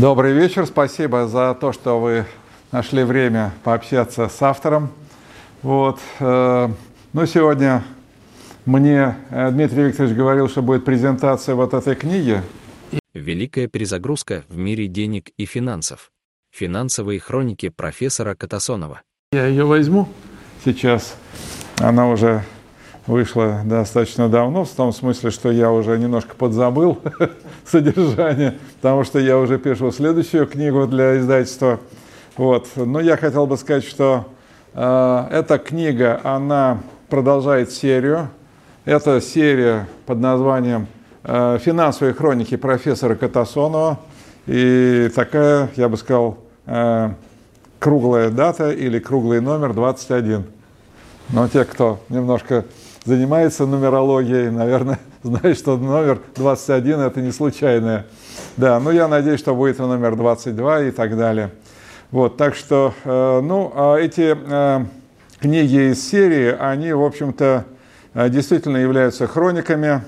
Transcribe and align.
Добрый 0.00 0.32
вечер, 0.32 0.64
спасибо 0.64 1.28
за 1.28 1.54
то, 1.60 1.74
что 1.74 2.00
вы 2.00 2.24
нашли 2.72 3.04
время 3.04 3.52
пообщаться 3.62 4.30
с 4.30 4.40
автором. 4.40 4.88
Вот. 5.60 6.00
э, 6.20 6.68
Ну, 7.12 7.26
сегодня 7.26 7.84
мне 8.64 9.14
э, 9.28 9.50
Дмитрий 9.50 9.82
Викторович 9.82 10.16
говорил, 10.16 10.48
что 10.48 10.62
будет 10.62 10.86
презентация 10.86 11.54
вот 11.54 11.74
этой 11.74 11.94
книги. 11.96 12.40
Великая 13.12 13.66
перезагрузка 13.66 14.44
в 14.48 14.56
мире 14.56 14.86
денег 14.86 15.32
и 15.36 15.44
финансов. 15.44 16.10
Финансовые 16.50 17.20
хроники 17.20 17.68
профессора 17.68 18.34
Катасонова. 18.34 19.02
Я 19.32 19.48
ее 19.48 19.66
возьму 19.66 20.08
сейчас. 20.64 21.14
Она 21.78 22.08
уже 22.08 22.42
вышла 23.10 23.62
достаточно 23.64 24.28
давно, 24.28 24.64
в 24.64 24.70
том 24.70 24.92
смысле, 24.92 25.30
что 25.30 25.50
я 25.50 25.72
уже 25.72 25.98
немножко 25.98 26.36
подзабыл 26.36 27.00
содержание, 27.66 28.58
потому 28.76 29.02
что 29.02 29.18
я 29.18 29.36
уже 29.36 29.58
пишу 29.58 29.90
следующую 29.90 30.46
книгу 30.46 30.86
для 30.86 31.18
издательства. 31.18 31.80
Вот. 32.36 32.68
Но 32.76 33.00
я 33.00 33.16
хотел 33.16 33.46
бы 33.46 33.56
сказать, 33.56 33.84
что 33.84 34.26
э, 34.74 35.26
эта 35.32 35.58
книга, 35.58 36.20
она 36.22 36.78
продолжает 37.08 37.72
серию. 37.72 38.28
Это 38.84 39.20
серия 39.20 39.88
под 40.06 40.20
названием 40.20 40.86
э, 41.24 41.58
«Финансовые 41.60 42.14
хроники 42.14 42.56
профессора 42.56 43.16
Катасонова». 43.16 43.98
И 44.46 45.10
такая, 45.14 45.68
я 45.74 45.88
бы 45.88 45.96
сказал, 45.96 46.38
э, 46.66 47.10
круглая 47.80 48.30
дата 48.30 48.70
или 48.70 49.00
круглый 49.00 49.40
номер 49.40 49.74
21. 49.74 50.44
Но 51.30 51.48
те, 51.48 51.64
кто 51.64 52.00
немножко 52.08 52.64
занимается 53.04 53.66
нумерологией, 53.66 54.50
наверное, 54.50 54.98
знает, 55.22 55.56
что 55.58 55.76
номер 55.76 56.20
21 56.36 57.00
это 57.00 57.20
не 57.20 57.32
случайное. 57.32 58.06
Да, 58.56 58.78
ну 58.80 58.90
я 58.90 59.08
надеюсь, 59.08 59.40
что 59.40 59.54
будет 59.54 59.78
номер 59.78 60.16
22 60.16 60.82
и 60.82 60.90
так 60.90 61.16
далее. 61.16 61.50
Вот, 62.10 62.36
так 62.36 62.56
что, 62.56 62.92
э, 63.04 63.40
ну, 63.40 63.72
а 63.74 63.96
эти 63.96 64.36
э, 64.36 64.84
книги 65.38 65.92
из 65.92 66.08
серии, 66.08 66.54
они, 66.58 66.92
в 66.92 67.04
общем-то, 67.04 67.64
э, 68.14 68.28
действительно 68.28 68.78
являются 68.78 69.28
хрониками. 69.28 70.02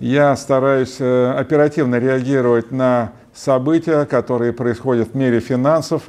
Я 0.00 0.36
стараюсь 0.36 1.00
оперативно 1.00 2.00
реагировать 2.00 2.72
на 2.72 3.12
события, 3.32 4.04
которые 4.04 4.52
происходят 4.52 5.10
в 5.12 5.14
мире 5.14 5.38
финансов, 5.38 6.02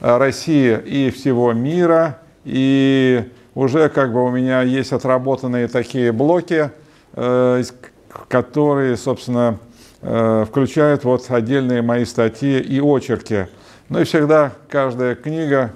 России 0.00 0.78
и 0.78 1.10
всего 1.10 1.52
мира. 1.52 2.18
И 2.44 3.28
уже 3.54 3.88
как 3.88 4.12
бы 4.12 4.24
у 4.24 4.30
меня 4.30 4.62
есть 4.62 4.92
отработанные 4.92 5.68
такие 5.68 6.12
блоки, 6.12 6.70
э, 7.14 7.62
которые, 8.28 8.96
собственно, 8.96 9.58
э, 10.00 10.44
включают 10.48 11.04
вот 11.04 11.24
отдельные 11.30 11.82
мои 11.82 12.04
статьи 12.04 12.58
и 12.60 12.80
очерки. 12.80 13.46
Ну 13.88 14.00
и 14.00 14.04
всегда 14.04 14.52
каждая 14.68 15.14
книга, 15.14 15.72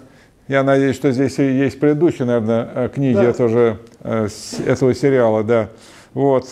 я 0.48 0.62
надеюсь, 0.62 0.96
что 0.96 1.10
здесь 1.12 1.38
и 1.38 1.44
есть 1.44 1.78
предыдущие, 1.80 2.26
наверное, 2.26 2.68
э, 2.74 2.88
книги 2.94 3.16
Да. 3.16 3.24
этого 3.24 3.48
же, 3.48 3.78
с- 4.02 4.60
этого 4.64 4.94
сериала, 4.94 5.42
да. 5.42 5.68
Вот, 6.14 6.46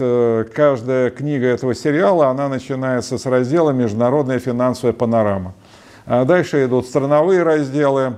каждая 0.55 1.09
книга 1.11 1.47
этого 1.47 1.75
сериала, 1.75 2.27
она 2.29 2.49
начинается 2.51 3.17
с 3.17 3.25
раздела 3.25 3.71
«Международная 3.71 4.39
финансовая 4.39 4.93
панорама». 4.93 5.55
А 6.05 6.27
дальше 6.27 6.67
идут 6.67 6.87
страновые 6.87 7.43
разделы, 7.45 8.17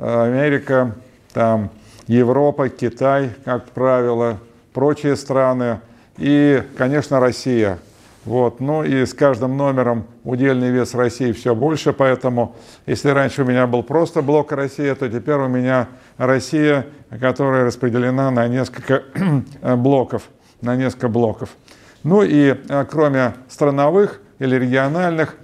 Америка, 0.00 0.96
там, 1.32 1.70
Европа, 2.08 2.68
Китай, 2.70 3.30
как 3.44 3.66
правило, 3.66 4.38
прочие 4.72 5.14
страны 5.14 5.80
и, 6.16 6.62
конечно, 6.76 7.20
Россия. 7.20 7.78
Вот. 8.24 8.60
Ну 8.60 8.82
и 8.82 9.06
с 9.06 9.14
каждым 9.14 9.56
номером 9.56 10.04
удельный 10.24 10.70
вес 10.70 10.94
России 10.94 11.32
все 11.32 11.54
больше, 11.54 11.92
поэтому 11.92 12.56
если 12.86 13.10
раньше 13.10 13.42
у 13.42 13.46
меня 13.46 13.66
был 13.66 13.82
просто 13.82 14.22
блок 14.22 14.52
Россия, 14.52 14.94
то 14.94 15.08
теперь 15.08 15.36
у 15.36 15.48
меня 15.48 15.88
Россия, 16.16 16.86
которая 17.20 17.64
распределена 17.64 18.30
на 18.30 18.48
несколько 18.48 19.02
блоков, 19.76 20.24
на 20.60 20.76
несколько 20.76 21.08
блоков. 21.08 21.50
Ну 22.02 22.22
и 22.22 22.54
э, 22.68 22.84
кроме 22.90 23.34
страновых 23.48 24.20
или 24.38 24.56
региональных 24.56 25.36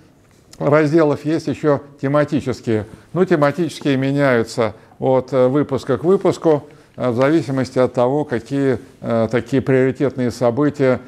разделов 0.58 1.24
есть 1.24 1.46
еще 1.46 1.80
тематические. 2.00 2.86
Ну, 3.12 3.24
тематические 3.24 3.96
меняются 3.96 4.74
от 5.04 5.34
э, 5.34 5.48
выпуска 5.48 5.98
к 5.98 6.04
выпуску 6.04 6.64
э, 6.96 7.10
в 7.10 7.14
зависимости 7.14 7.78
от 7.78 7.92
того, 7.92 8.24
какие 8.24 8.78
э, 9.02 9.28
такие 9.30 9.60
приоритетные 9.60 10.30
события 10.30 11.00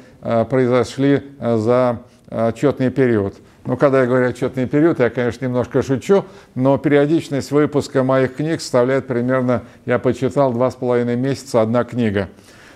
произошли 0.49 1.21
за 1.39 1.99
отчетный 2.29 2.89
период. 2.89 3.35
Ну, 3.65 3.77
когда 3.77 4.01
я 4.01 4.07
говорю 4.07 4.27
отчетный 4.27 4.65
период, 4.65 4.99
я, 4.99 5.11
конечно, 5.11 5.45
немножко 5.45 5.83
шучу, 5.83 6.25
но 6.55 6.79
периодичность 6.79 7.51
выпуска 7.51 8.03
моих 8.03 8.35
книг 8.35 8.59
составляет 8.59 9.05
примерно, 9.05 9.61
я 9.85 9.99
почитал, 9.99 10.51
два 10.51 10.71
с 10.71 10.75
половиной 10.75 11.15
месяца 11.15 11.61
одна 11.61 11.83
книга. 11.83 12.29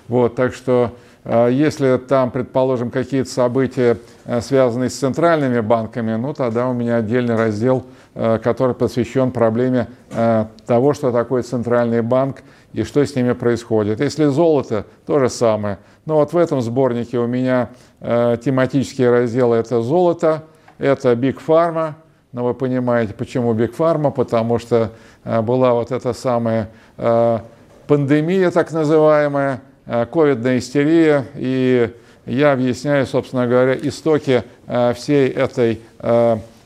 Вот, 0.07 0.35
так 0.35 0.53
что 0.53 0.95
если 1.25 1.97
там, 1.97 2.29
предположим, 2.29 2.91
какие-то 2.91 3.29
события, 3.29 3.97
связанные 4.39 4.91
с 4.91 4.95
центральными 4.95 5.61
банками, 5.61 6.15
ну 6.15 6.33
тогда 6.35 6.67
у 6.67 6.73
меня 6.73 6.97
отдельный 6.97 7.35
раздел, 7.35 7.83
который 8.13 8.75
посвящен 8.75 9.31
проблеме 9.31 9.87
э, 10.11 10.45
того, 10.65 10.93
что 10.93 11.11
такое 11.11 11.43
центральный 11.43 12.01
банк 12.01 12.43
и 12.73 12.83
что 12.83 13.05
с 13.05 13.15
ними 13.15 13.33
происходит. 13.33 14.01
Если 14.01 14.25
золото, 14.25 14.85
то 15.05 15.19
же 15.19 15.29
самое. 15.29 15.77
Но 16.05 16.15
вот 16.15 16.33
в 16.33 16.37
этом 16.37 16.61
сборнике 16.61 17.19
у 17.19 17.27
меня 17.27 17.69
э, 17.99 18.37
тематические 18.43 19.11
разделы– 19.11 19.55
это 19.57 19.81
золото, 19.81 20.43
это 20.77 21.13
Big 21.13 21.37
Pharma, 21.45 21.93
но 22.31 22.45
вы 22.45 22.53
понимаете, 22.53 23.13
почему 23.13 23.53
Big 23.53 23.75
Pharma, 23.75 24.11
потому 24.11 24.59
что 24.59 24.91
э, 25.23 25.41
была 25.41 25.73
вот 25.73 25.91
эта 25.91 26.13
самая 26.13 26.69
э, 26.97 27.39
пандемия, 27.87 28.51
так 28.51 28.71
называемая, 28.71 29.61
э, 29.85 30.05
ковидная 30.11 30.57
истерия, 30.57 31.25
и 31.35 31.93
я 32.25 32.53
объясняю, 32.53 33.05
собственно 33.05 33.47
говоря, 33.47 33.75
истоки 33.75 34.43
э, 34.67 34.93
всей 34.95 35.29
этой 35.29 35.81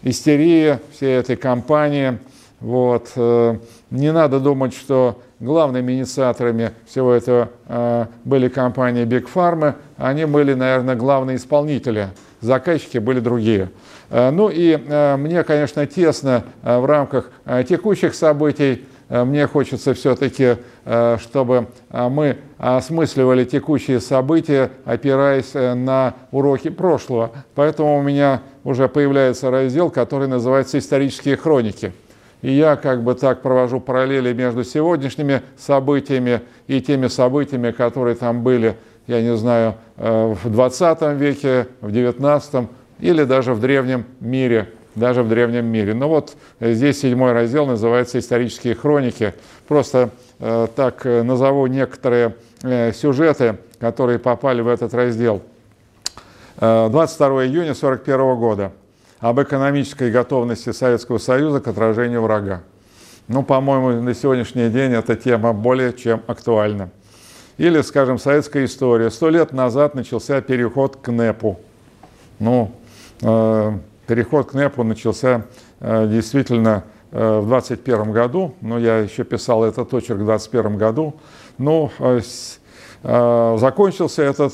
истерии, 0.05 0.79
всей 0.93 1.17
этой 1.17 1.35
кампании. 1.35 2.19
Вот. 2.61 3.11
э, 3.17 3.57
Не 3.89 4.13
надо 4.13 4.39
думать, 4.39 4.73
что 4.73 5.21
главными 5.39 5.91
инициаторами 5.91 6.71
всего 6.87 7.11
этого 7.11 7.49
э, 7.67 8.05
были 8.23 8.47
компании 8.47 9.03
Big 9.05 9.27
Pharma, 9.31 9.75
они 9.97 10.23
были, 10.23 10.53
наверное, 10.53 10.95
главные 10.95 11.35
исполнители, 11.35 12.09
заказчики 12.39 12.99
были 12.99 13.19
другие. 13.19 13.69
Э, 14.09 14.29
Ну 14.31 14.49
и 14.49 14.77
мне, 15.17 15.43
конечно, 15.43 15.85
тесно 15.85 16.43
в 16.63 16.85
рамках 16.85 17.31
текущих 17.67 18.15
событий 18.15 18.85
мне 19.09 19.45
хочется 19.47 19.93
все-таки, 19.93 20.57
э, 20.85 21.17
чтобы 21.21 21.67
э, 21.91 22.09
мы 22.09 22.37
осмысливали 22.57 23.45
текущие 23.45 23.99
события, 23.99 24.71
опираясь 24.83 25.51
э, 25.53 25.73
на 25.75 26.15
уроки 26.31 26.69
прошлого. 26.69 27.31
Поэтому 27.53 27.99
у 27.99 28.01
меня 28.01 28.41
уже 28.63 28.87
появляется 28.87 29.51
раздел, 29.51 29.91
который 29.91 30.27
называется 30.27 30.79
«Исторические 30.79 31.37
хроники». 31.37 31.93
И 32.41 32.51
я 32.51 32.75
как 32.75 33.03
бы 33.03 33.15
так 33.15 33.41
провожу 33.41 33.79
параллели 33.79 34.33
между 34.33 34.63
сегодняшними 34.63 35.41
событиями 35.57 36.41
и 36.67 36.81
теми 36.81 37.07
событиями, 37.07 37.71
которые 37.71 38.15
там 38.15 38.43
были, 38.43 38.75
я 39.07 39.21
не 39.21 39.35
знаю, 39.35 39.75
э, 39.97 40.35
в 40.43 40.51
20 40.51 41.01
веке, 41.13 41.67
в 41.81 41.91
19 41.91 42.67
или 42.99 43.23
даже 43.23 43.53
в 43.53 43.59
древнем 43.59 44.05
мире 44.19 44.69
даже 44.95 45.23
в 45.23 45.29
древнем 45.29 45.65
мире. 45.65 45.93
Ну 45.93 46.07
вот 46.07 46.35
э, 46.59 46.73
здесь 46.73 47.01
седьмой 47.01 47.33
раздел 47.33 47.65
называется 47.65 48.19
«Исторические 48.19 48.75
хроники». 48.75 49.33
Просто 49.67 50.09
э, 50.39 50.67
так 50.75 51.05
э, 51.05 51.23
назову 51.23 51.67
некоторые 51.67 52.35
сюжеты, 52.93 53.57
которые 53.79 54.17
попали 54.17 54.61
в 54.61 54.67
этот 54.67 54.93
раздел. 54.93 55.43
Э, 56.57 56.89
22 56.89 57.45
июня 57.45 57.71
1941 57.71 58.35
года. 58.37 58.71
Об 59.19 59.41
экономической 59.41 60.11
готовности 60.11 60.71
Советского 60.71 61.17
Союза 61.17 61.59
к 61.59 61.67
отражению 61.67 62.21
врага. 62.21 62.61
Ну, 63.27 63.43
по-моему, 63.43 64.01
на 64.01 64.13
сегодняшний 64.13 64.69
день 64.69 64.93
эта 64.93 65.15
тема 65.15 65.51
более 65.53 65.93
чем 65.93 66.21
актуальна. 66.27 66.89
Или, 67.57 67.81
скажем, 67.81 68.19
советская 68.19 68.65
история. 68.65 69.09
Сто 69.09 69.29
лет 69.29 69.51
назад 69.51 69.95
начался 69.95 70.41
переход 70.41 70.97
к 70.97 71.11
НЭПу. 71.11 71.59
Ну, 72.39 72.71
э, 73.21 73.71
переход 74.05 74.51
к 74.51 74.53
НЭПу 74.53 74.83
начался 74.83 75.45
э, 75.79 76.07
действительно 76.07 76.83
э, 77.11 77.39
в 77.39 77.47
2021 77.47 78.11
году, 78.11 78.55
но 78.61 78.79
я 78.79 78.99
еще 78.99 79.23
писал 79.23 79.63
этот 79.63 79.93
очерк 79.93 80.19
в 80.19 80.25
2021 80.25 80.77
году. 80.77 81.15
Ну, 81.57 81.91
э, 81.99 82.21
закончился 83.57 84.23
этот 84.23 84.53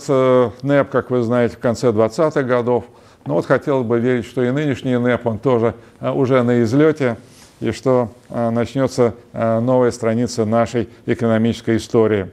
НЭП, 0.61 0.89
как 0.89 1.09
вы 1.09 1.21
знаете, 1.21 1.55
в 1.55 1.59
конце 1.59 1.87
20-х 1.87 2.43
годов. 2.43 2.83
Но 3.25 3.35
вот 3.35 3.45
хотелось 3.45 3.85
бы 3.85 3.99
верить, 3.99 4.25
что 4.25 4.43
и 4.43 4.51
нынешний 4.51 4.97
НЭП, 4.97 5.27
он 5.27 5.39
тоже 5.39 5.73
уже 6.01 6.43
на 6.43 6.61
излете, 6.63 7.17
и 7.61 7.71
что 7.71 8.09
начнется 8.29 9.13
новая 9.31 9.91
страница 9.91 10.43
нашей 10.43 10.89
экономической 11.05 11.77
истории. 11.77 12.29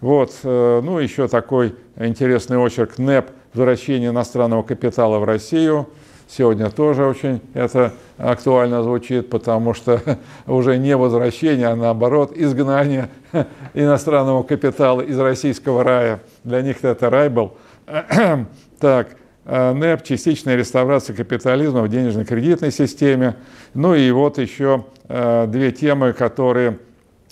Вот, 0.00 0.34
ну, 0.44 1.00
еще 1.00 1.26
такой 1.26 1.74
интересный 1.96 2.58
очерк 2.58 2.98
НЭП 2.98 3.30
«Возвращение 3.52 4.10
иностранного 4.10 4.62
капитала 4.62 5.18
в 5.18 5.24
Россию». 5.24 5.88
Сегодня 6.28 6.70
тоже 6.70 7.06
очень 7.06 7.40
это 7.54 7.92
актуально 8.18 8.82
звучит, 8.82 9.30
потому 9.30 9.74
что 9.74 10.00
уже 10.46 10.76
не 10.76 10.96
возвращение, 10.96 11.68
а 11.68 11.76
наоборот 11.76 12.32
изгнание 12.34 13.08
иностранного 13.74 14.42
капитала 14.42 15.00
из 15.02 15.18
российского 15.18 15.84
рая. 15.84 16.20
Для 16.42 16.62
них 16.62 16.82
это 16.82 17.10
рай 17.10 17.28
был. 17.28 17.52
Так, 18.78 19.16
э, 19.46 19.72
НЭП, 19.72 20.02
частичная 20.02 20.54
реставрация 20.54 21.16
капитализма 21.16 21.80
в 21.80 21.88
денежно-кредитной 21.88 22.70
системе. 22.70 23.36
Ну 23.72 23.94
и 23.94 24.10
вот 24.10 24.36
еще 24.36 24.84
э, 25.08 25.46
две 25.48 25.72
темы, 25.72 26.12
которые 26.12 26.78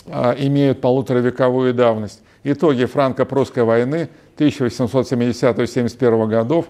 э, 0.06 0.34
имеют 0.38 0.80
полуторавековую 0.80 1.74
давность. 1.74 2.22
Итоги 2.42 2.86
франко-прусской 2.86 3.64
войны 3.64 4.08
1870-71 4.38 6.28
годов, 6.28 6.64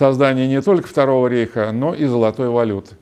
создание 0.00 0.48
не 0.48 0.62
только 0.62 0.88
Второго 0.88 1.28
рейха, 1.28 1.70
но 1.72 1.94
и 1.94 2.06
золотой 2.06 2.48
валюты. 2.48 2.94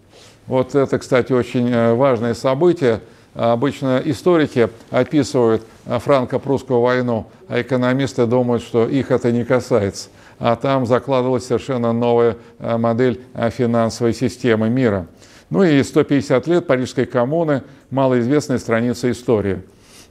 Вот 0.48 0.74
это, 0.74 0.98
кстати, 0.98 1.32
очень 1.32 1.94
важное 1.94 2.34
событие. 2.34 3.00
Обычно 3.34 4.02
историки 4.04 4.68
описывают 4.90 5.62
франко-прусскую 5.86 6.80
войну, 6.80 7.26
а 7.48 7.60
экономисты 7.60 8.26
думают, 8.26 8.64
что 8.64 8.88
их 8.88 9.12
это 9.12 9.30
не 9.30 9.44
касается 9.44 10.08
а 10.38 10.56
там 10.56 10.86
закладывалась 10.86 11.46
совершенно 11.46 11.92
новая 11.92 12.36
э, 12.58 12.76
модель 12.76 13.20
э, 13.34 13.50
финансовой 13.50 14.14
системы 14.14 14.68
мира. 14.68 15.06
Ну 15.50 15.64
и 15.64 15.82
150 15.82 16.46
лет 16.46 16.66
Парижской 16.66 17.06
коммуны, 17.06 17.62
малоизвестная 17.90 18.58
страница 18.58 19.10
истории. 19.10 19.62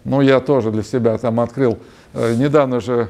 Ну, 0.04 0.22
я 0.22 0.39
тоже 0.39 0.72
для 0.72 0.84
себя 0.84 1.18
там 1.18 1.39
открыл, 1.39 1.78
э, 2.13 2.36
недавно 2.36 2.80
же 2.80 3.10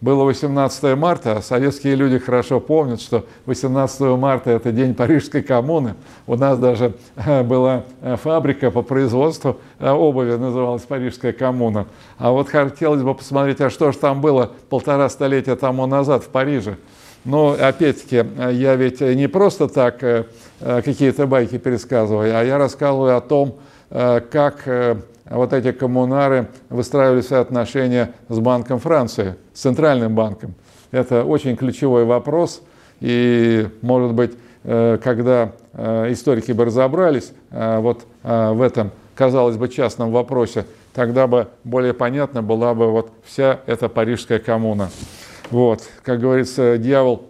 было 0.00 0.24
18 0.24 0.96
марта, 0.96 1.38
а 1.38 1.42
советские 1.42 1.96
люди 1.96 2.18
хорошо 2.18 2.60
помнят, 2.60 3.00
что 3.00 3.24
18 3.46 4.00
марта– 4.16 4.50
это 4.52 4.70
день 4.70 4.94
Парижской 4.94 5.42
коммуны. 5.42 5.94
У 6.26 6.36
нас 6.36 6.58
даже 6.58 6.94
э, 7.16 7.42
была 7.42 7.82
э, 8.00 8.16
фабрика 8.16 8.70
по 8.70 8.82
производству 8.82 9.58
э, 9.80 9.90
обуви, 9.90 10.36
называлась 10.36 10.82
Парижская 10.82 11.32
коммуна. 11.32 11.86
А 12.16 12.30
вот 12.30 12.48
хотелось 12.48 13.02
бы 13.02 13.12
посмотреть, 13.14 13.60
а 13.60 13.70
что 13.70 13.90
же 13.90 13.98
там 13.98 14.20
было 14.20 14.52
полтора 14.68 15.08
столетия 15.08 15.56
тому 15.56 15.86
назад 15.86 16.22
в 16.22 16.28
Париже. 16.28 16.76
Но 17.24 17.56
опять-таки, 17.60 18.24
я 18.52 18.76
ведь 18.76 19.00
не 19.00 19.26
просто 19.26 19.68
так 19.68 19.98
какие-то 20.60 21.26
байки 21.26 21.58
пересказываю, 21.58 22.34
а 22.34 22.44
я 22.44 22.58
рассказываю 22.58 23.16
о 23.16 23.20
том, 23.20 23.56
как 23.90 24.64
вот 25.30 25.52
эти 25.52 25.72
коммунары 25.72 26.48
выстраивали 26.68 27.20
свои 27.20 27.40
отношения 27.40 28.12
с 28.28 28.38
Банком 28.38 28.78
Франции, 28.78 29.36
с 29.52 29.60
Центральным 29.60 30.14
банком. 30.14 30.54
Это 30.90 31.24
очень 31.24 31.56
ключевой 31.56 32.04
вопрос, 32.04 32.62
и, 33.00 33.68
может 33.82 34.14
быть, 34.14 34.32
э, 34.64 34.98
когда 35.02 35.52
э, 35.74 36.12
историки 36.12 36.52
бы 36.52 36.64
разобрались 36.64 37.32
э, 37.50 37.78
вот 37.78 38.06
в 38.22 38.62
этом, 38.62 38.90
казалось 39.14 39.56
бы, 39.56 39.68
частном 39.68 40.10
вопросе, 40.10 40.64
тогда 40.94 41.26
бы 41.26 41.48
более 41.64 41.94
понятна 41.94 42.42
была 42.42 42.74
бы 42.74 42.90
вот 42.90 43.10
вся 43.24 43.60
эта 43.66 43.88
парижская 43.88 44.38
коммуна. 44.38 44.90
Вот, 45.50 45.82
как 46.02 46.20
говорится, 46.20 46.76
дьявол 46.76 47.22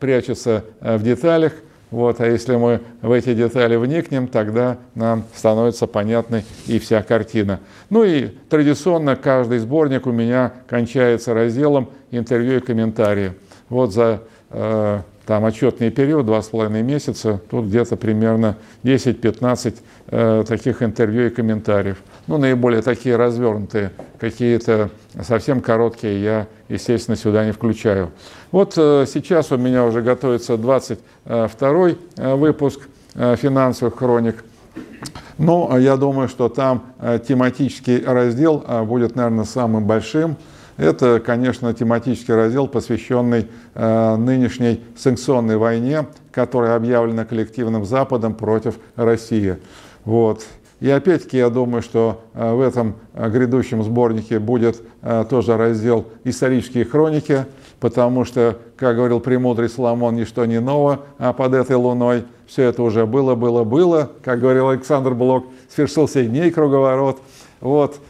прячется 0.00 0.64
в 0.80 1.02
деталях– 1.02 1.52
вот, 1.92 2.22
а 2.22 2.26
если 2.26 2.56
мы 2.56 2.80
в 3.02 3.12
эти 3.12 3.34
детали 3.34 3.76
вникнем, 3.76 4.26
тогда 4.26 4.78
нам 4.94 5.24
становится 5.34 5.86
понятной 5.86 6.42
и 6.66 6.78
вся 6.78 7.02
картина. 7.02 7.60
Ну 7.90 8.02
и 8.02 8.28
традиционно 8.48 9.14
каждый 9.14 9.58
сборник 9.58 10.06
у 10.06 10.10
меня 10.10 10.52
кончается 10.66 11.34
разделом 11.34 11.90
интервью 12.10 12.56
и 12.56 12.60
комментарии. 12.60 13.34
Вот 13.68 13.92
за 13.92 14.22
э, 14.48 15.00
там 15.26 15.44
отчетный 15.44 15.90
период, 15.90 16.26
два 16.26 16.42
с 16.42 16.48
половиной 16.48 16.82
месяца, 16.82 17.40
тут 17.50 17.66
где-то 17.66 17.96
примерно 17.96 18.56
10-15 18.82 19.76
э, 20.08 20.44
таких 20.46 20.82
интервью 20.82 21.26
и 21.26 21.30
комментариев. 21.30 21.98
Ну, 22.26 22.38
наиболее 22.38 22.82
такие 22.82 23.16
развернутые, 23.16 23.92
какие-то 24.18 24.90
совсем 25.22 25.60
короткие 25.60 26.22
я, 26.22 26.46
естественно, 26.68 27.16
сюда 27.16 27.44
не 27.44 27.52
включаю. 27.52 28.10
Вот 28.50 28.74
э, 28.76 29.06
сейчас 29.12 29.50
у 29.52 29.56
меня 29.56 29.84
уже 29.84 30.02
готовится 30.02 30.56
22 30.56 31.88
э, 32.16 32.34
выпуск 32.34 32.80
э, 33.14 33.36
финансовых 33.36 33.96
хроник. 33.96 34.44
Но 35.38 35.68
ну, 35.70 35.78
я 35.78 35.96
думаю, 35.96 36.28
что 36.28 36.48
там 36.48 36.84
тематический 37.26 38.04
раздел 38.04 38.64
будет, 38.84 39.16
наверное, 39.16 39.44
самым 39.44 39.86
большим. 39.86 40.36
Это, 40.76 41.20
конечно, 41.20 41.72
тематический 41.74 42.34
раздел, 42.34 42.66
посвященный 42.66 43.48
нынешней 43.74 44.82
санкционной 44.96 45.56
войне, 45.56 46.06
которая 46.30 46.76
объявлена 46.76 47.24
коллективным 47.24 47.84
Западом 47.84 48.34
против 48.34 48.76
России. 48.96 49.58
Вот. 50.04 50.44
И 50.80 50.90
опять-таки 50.90 51.36
я 51.36 51.48
думаю, 51.48 51.80
что 51.82 52.22
в 52.34 52.60
этом 52.60 52.96
грядущем 53.14 53.84
сборнике 53.84 54.40
будет 54.40 54.82
тоже 55.30 55.56
раздел 55.56 56.06
«Исторические 56.24 56.84
хроники», 56.84 57.46
потому 57.78 58.24
что, 58.24 58.58
как 58.76 58.96
говорил 58.96 59.20
премудрый 59.20 59.68
Соломон, 59.68 60.16
ничто 60.16 60.44
не 60.44 60.60
ново 60.60 61.00
а 61.18 61.32
под 61.32 61.54
этой 61.54 61.76
луной. 61.76 62.24
Все 62.46 62.64
это 62.64 62.82
уже 62.82 63.06
было, 63.06 63.34
было, 63.36 63.62
было. 63.62 64.10
Как 64.24 64.40
говорил 64.40 64.70
Александр 64.70 65.14
Блок, 65.14 65.46
свершился 65.72 66.24
дней 66.24 66.50
круговорот. 66.50 67.20
Вот. 67.60 68.00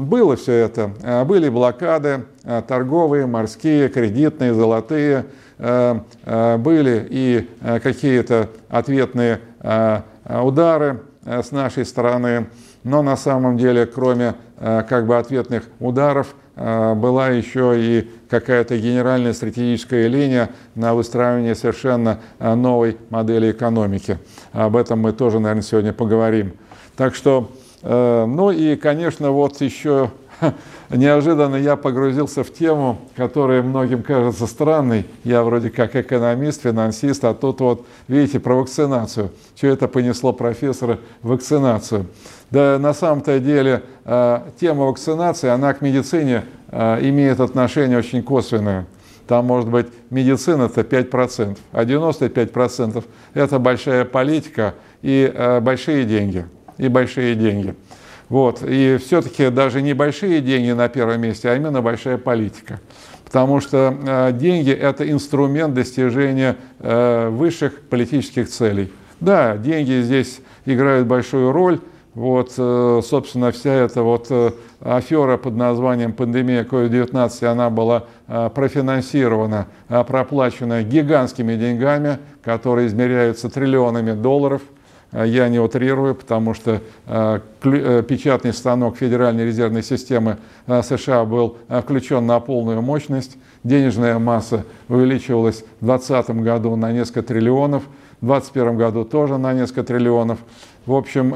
Было 0.00 0.34
все 0.34 0.52
это. 0.52 0.92
А, 1.02 1.24
были 1.26 1.50
блокады 1.50 2.24
а, 2.44 2.62
торговые, 2.62 3.26
морские, 3.26 3.88
кредитные, 3.88 4.54
золотые. 4.54 5.26
Были 5.58 7.06
и 7.10 7.50
какие-то 7.82 8.48
ответные 8.70 9.40
удары 10.24 11.02
с 11.22 11.50
нашей 11.50 11.84
стороны. 11.84 12.46
Но 12.82 13.02
на 13.02 13.14
самом 13.14 13.58
деле, 13.58 13.84
кроме 13.84 14.36
как 14.58 15.06
бы 15.06 15.18
ответных 15.18 15.64
ударов, 15.78 16.34
была 16.56 17.28
еще 17.28 17.74
и 17.76 18.10
какая-то 18.30 18.78
генеральная 18.78 19.34
стратегическая 19.34 20.08
линия 20.08 20.48
на 20.74 20.94
выстраивание 20.94 21.54
совершенно 21.54 22.20
новой 22.38 22.96
модели 23.10 23.50
экономики. 23.50 24.16
Об 24.52 24.76
этом 24.76 25.00
мы 25.00 25.12
тоже, 25.12 25.40
наверное, 25.40 25.60
сегодня 25.60 25.92
поговорим. 25.92 26.54
Так 26.96 27.14
что, 27.14 27.50
э, 27.50 27.69
ну 27.82 28.50
и, 28.50 28.76
конечно, 28.76 29.30
вот 29.30 29.60
еще 29.60 30.10
неожиданно 30.90 31.56
я 31.56 31.76
погрузился 31.76 32.44
в 32.44 32.52
тему, 32.52 32.98
которая 33.16 33.62
многим 33.62 34.02
кажется 34.02 34.46
странной. 34.46 35.06
Я 35.24 35.42
вроде 35.42 35.70
как 35.70 35.96
экономист, 35.96 36.62
финансист, 36.62 37.24
а 37.24 37.34
тут 37.34 37.60
вот, 37.60 37.86
видите, 38.08 38.40
про 38.40 38.54
вакцинацию. 38.54 39.30
Что 39.56 39.66
это 39.68 39.88
понесло 39.88 40.32
профессора 40.32 40.98
вакцинацию? 41.22 42.06
Да 42.50 42.78
на 42.78 42.94
самом-то 42.94 43.38
деле 43.38 43.82
э, 44.04 44.40
тема 44.60 44.86
вакцинации, 44.86 45.48
она 45.48 45.72
к 45.72 45.82
медицине 45.82 46.44
э, 46.68 47.08
имеет 47.08 47.40
отношение 47.40 47.98
очень 47.98 48.22
косвенное. 48.22 48.86
Там 49.28 49.46
может 49.46 49.68
быть 49.68 49.86
медицина 50.10 50.64
это 50.64 50.80
5%, 50.80 51.56
а 51.70 51.84
95% 51.84 53.04
это 53.34 53.58
большая 53.60 54.04
политика 54.04 54.74
и 55.02 55.32
э, 55.32 55.60
большие 55.60 56.04
деньги. 56.04 56.46
И 56.80 56.88
большие 56.88 57.34
деньги. 57.34 57.74
Вот. 58.30 58.62
И 58.66 58.96
все-таки 59.04 59.50
даже 59.50 59.82
не 59.82 59.92
большие 59.92 60.40
деньги 60.40 60.70
на 60.70 60.88
первом 60.88 61.20
месте, 61.20 61.50
а 61.50 61.56
именно 61.56 61.82
большая 61.82 62.16
политика. 62.16 62.80
Потому 63.24 63.60
что 63.60 63.94
э, 64.02 64.32
деньги– 64.32 64.70
это 64.72 65.08
инструмент 65.08 65.74
достижения 65.74 66.56
э, 66.80 67.28
высших 67.28 67.82
политических 67.82 68.48
целей. 68.48 68.92
Да, 69.20 69.56
деньги 69.56 70.00
здесь 70.00 70.40
играют 70.64 71.06
большую 71.06 71.52
роль, 71.52 71.80
вот, 72.14 72.52
э, 72.56 73.00
собственно, 73.04 73.52
вся 73.52 73.72
эта 73.72 74.02
вот 74.02 74.32
афера 74.80 75.36
под 75.36 75.54
названием 75.54 76.12
пандемия 76.12 76.64
COVID-19, 76.64 77.46
она 77.46 77.70
была 77.70 78.06
профинансирована, 78.26 79.66
проплачена 79.88 80.82
гигантскими 80.82 81.54
деньгами, 81.54 82.18
которые 82.42 82.88
измеряются 82.88 83.48
триллионами 83.48 84.12
долларов. 84.12 84.62
Я 85.12 85.48
не 85.48 85.58
утрирую, 85.58 86.14
потому 86.14 86.54
что 86.54 86.80
печатный 87.60 88.52
станок 88.52 88.96
Федеральной 88.96 89.44
резервной 89.44 89.82
системы 89.82 90.36
США 90.66 91.24
был 91.24 91.58
включен 91.68 92.26
на 92.26 92.38
полную 92.38 92.80
мощность. 92.80 93.36
Денежная 93.64 94.18
масса 94.20 94.64
увеличивалась 94.88 95.64
в 95.80 95.86
2020 95.86 96.30
году 96.42 96.76
на 96.76 96.92
несколько 96.92 97.22
триллионов, 97.22 97.82
в 98.20 98.26
2021 98.26 98.76
году 98.76 99.04
тоже 99.04 99.36
на 99.36 99.52
несколько 99.52 99.82
триллионов. 99.82 100.38
В 100.86 100.94
общем, 100.94 101.34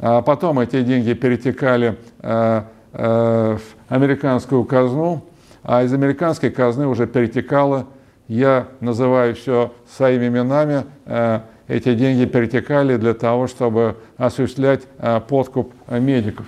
а 0.00 0.22
потом 0.22 0.58
эти 0.58 0.82
деньги 0.82 1.12
перетекали 1.12 1.96
э, 2.20 2.62
э, 2.92 3.56
в 3.56 3.92
американскую 3.92 4.64
казну, 4.64 5.24
а 5.62 5.82
из 5.82 5.92
американской 5.92 6.50
казны 6.50 6.86
уже 6.86 7.06
перетекало, 7.06 7.86
я 8.26 8.68
называю 8.80 9.34
все 9.34 9.72
своими 9.88 10.28
именами, 10.28 10.84
э, 11.06 11.40
эти 11.68 11.94
деньги 11.94 12.24
перетекали 12.24 12.96
для 12.96 13.14
того, 13.14 13.46
чтобы 13.46 13.96
осуществлять 14.16 14.82
подкуп 15.28 15.72
медиков. 15.88 16.46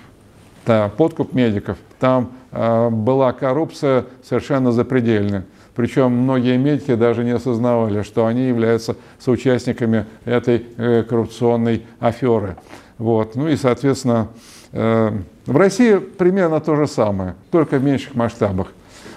Да, 0.65 0.89
подкуп 0.95 1.33
медиков. 1.33 1.77
Там 1.99 2.31
была 2.51 3.33
коррупция 3.33 4.05
совершенно 4.23 4.71
запредельная. 4.71 5.45
Причем 5.77 6.11
многие 6.11 6.57
медики 6.57 6.95
даже 6.95 7.23
не 7.23 7.31
осознавали, 7.31 8.01
что 8.01 8.25
они 8.25 8.47
являются 8.47 8.95
соучастниками 9.19 10.07
этой 10.25 10.65
э, 10.75 11.03
коррупционной 11.03 11.85
аферы. 11.99 12.55
Вот. 12.97 13.35
Ну 13.35 13.47
и, 13.47 13.55
соответственно, 13.55 14.29
э, 14.71 15.11
в 15.45 15.55
России 15.55 15.97
примерно 15.97 16.61
то 16.61 16.75
же 16.75 16.87
самое, 16.87 17.35
только 17.51 17.77
в 17.77 17.83
меньших 17.83 18.15
масштабах. 18.15 18.69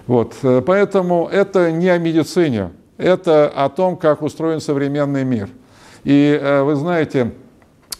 Вот. 0.06 0.34
Поэтому 0.66 1.28
это 1.32 1.72
не 1.72 1.88
о 1.88 1.96
медицине, 1.96 2.72
это 2.98 3.48
о 3.48 3.70
том, 3.70 3.96
как 3.96 4.20
устроен 4.20 4.60
современный 4.60 5.24
мир. 5.24 5.48
И 6.04 6.62
вы 6.64 6.74
знаете, 6.76 7.32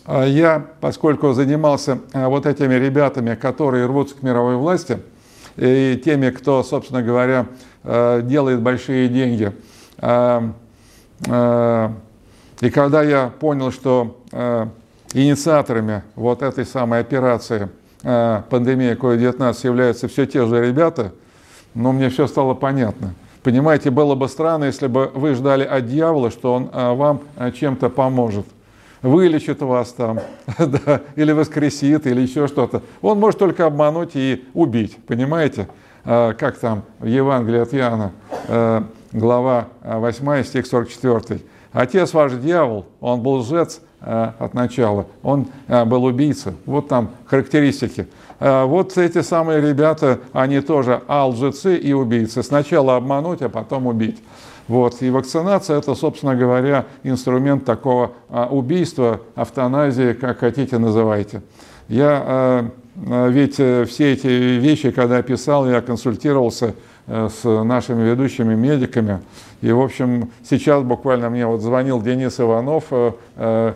я, 0.07 0.67
поскольку 0.81 1.33
занимался 1.33 1.99
вот 2.15 2.47
этими 2.47 2.75
ребятами, 2.75 3.35
которые 3.35 3.87
рвутся 3.87 4.15
к 4.17 4.23
мировой 4.23 4.57
власти, 4.57 4.99
и 5.57 6.01
теми, 6.03 6.31
кто, 6.31 6.63
собственно 6.63 7.03
говоря, 7.03 7.47
Э, 7.83 8.21
делает 8.23 8.61
большие 8.61 9.09
деньги. 9.09 9.53
Э, 9.99 10.51
э, 11.27 11.89
и 12.61 12.71
когда 12.71 13.03
я 13.03 13.29
понял, 13.29 13.73
что 13.73 14.19
инициаторами 15.15 16.03
вот 16.15 16.43
этой 16.43 16.67
самой 16.67 17.01
операции 17.01 17.71
пандемии 18.03 18.93
COVID-19 18.93 19.57
являются 19.65 20.09
все 20.09 20.27
те 20.27 20.45
же 20.47 20.67
ребята, 20.67 21.13
ну, 21.73 21.93
мне 21.93 22.11
все 22.11 22.27
стало 22.27 22.53
понятно. 22.53 23.15
Понимаете, 23.43 23.91
было 23.91 24.15
бы 24.15 24.29
странно, 24.29 24.65
если 24.65 24.87
бы 24.87 25.11
вы 25.15 25.35
ждали 25.35 25.65
от 25.65 25.87
дьявола, 25.87 26.31
что 26.31 26.55
он 26.55 26.71
вам 26.73 27.23
чем-то 27.59 27.89
поможет. 27.89 28.47
Вылечит 29.03 29.63
вас 29.63 29.93
там, 29.93 30.21
да, 30.59 31.01
или 31.17 31.33
воскресит, 31.33 32.07
или 32.07 32.21
еще 32.21 32.47
что-то. 32.49 32.83
Он 33.01 33.19
может 33.19 33.39
только 33.39 33.65
обмануть 33.65 34.11
и 34.15 34.45
убить, 34.53 34.99
понимаете? 35.07 35.69
Э, 36.05 36.35
как 36.39 36.59
там 36.59 36.83
в 36.99 37.07
Евангелии 37.07 37.61
от 37.61 37.75
Иоанна, 37.75 38.13
э, 38.49 38.83
глава 39.13 39.69
8, 39.83 40.45
стих 40.45 40.67
44. 40.67 41.41
Отец 41.73 42.13
ваш 42.13 42.33
дьявол, 42.33 42.87
он 43.01 43.23
был 43.23 43.37
лжец 43.37 43.81
от 44.01 44.55
начала, 44.55 45.07
он 45.23 45.47
был 45.69 46.05
убийца. 46.05 46.55
Вот 46.65 46.89
там 46.89 47.11
характеристики. 47.27 48.07
Вот 48.41 48.97
эти 48.97 49.21
самые 49.21 49.61
ребята, 49.61 50.19
они 50.33 50.61
тоже 50.61 51.03
а 51.07 51.27
лжецы 51.27 51.77
и 51.77 51.93
убийцы. 51.93 52.43
Сначала 52.43 52.97
обмануть, 52.97 53.43
а 53.43 53.51
потом 53.51 53.87
убить. 53.87 54.19
Вот. 54.67 55.03
И 55.03 55.11
вакцинация– 55.11 55.79
это, 55.79 55.95
собственно 55.95 56.35
говоря, 56.35 56.87
инструмент 57.03 57.67
такого 57.67 58.13
убийства, 58.51 59.21
автоназии, 59.35 60.15
как 60.15 60.39
хотите 60.39 60.79
называйте. 60.79 61.43
Я 61.89 62.71
а 63.09 63.29
ведь 63.29 63.59
э, 63.59 63.85
все 63.85 64.13
эти 64.13 64.27
вещи, 64.27 64.91
когда 64.91 65.23
писал, 65.23 65.69
я 65.69 65.81
консультировался 65.81 66.75
э, 67.07 67.29
с 67.29 67.45
нашими 67.45 68.03
ведущими 68.03 68.55
медиками. 68.55 69.21
И, 69.63 69.71
в 69.71 69.81
общем, 69.81 70.31
сейчас 70.49 70.83
буквально 70.83 71.31
мне 71.31 71.47
вот 71.47 71.61
звонил 71.61 72.03
Денис 72.03 72.39
Иванов, 72.41 72.85
э, 72.91 73.73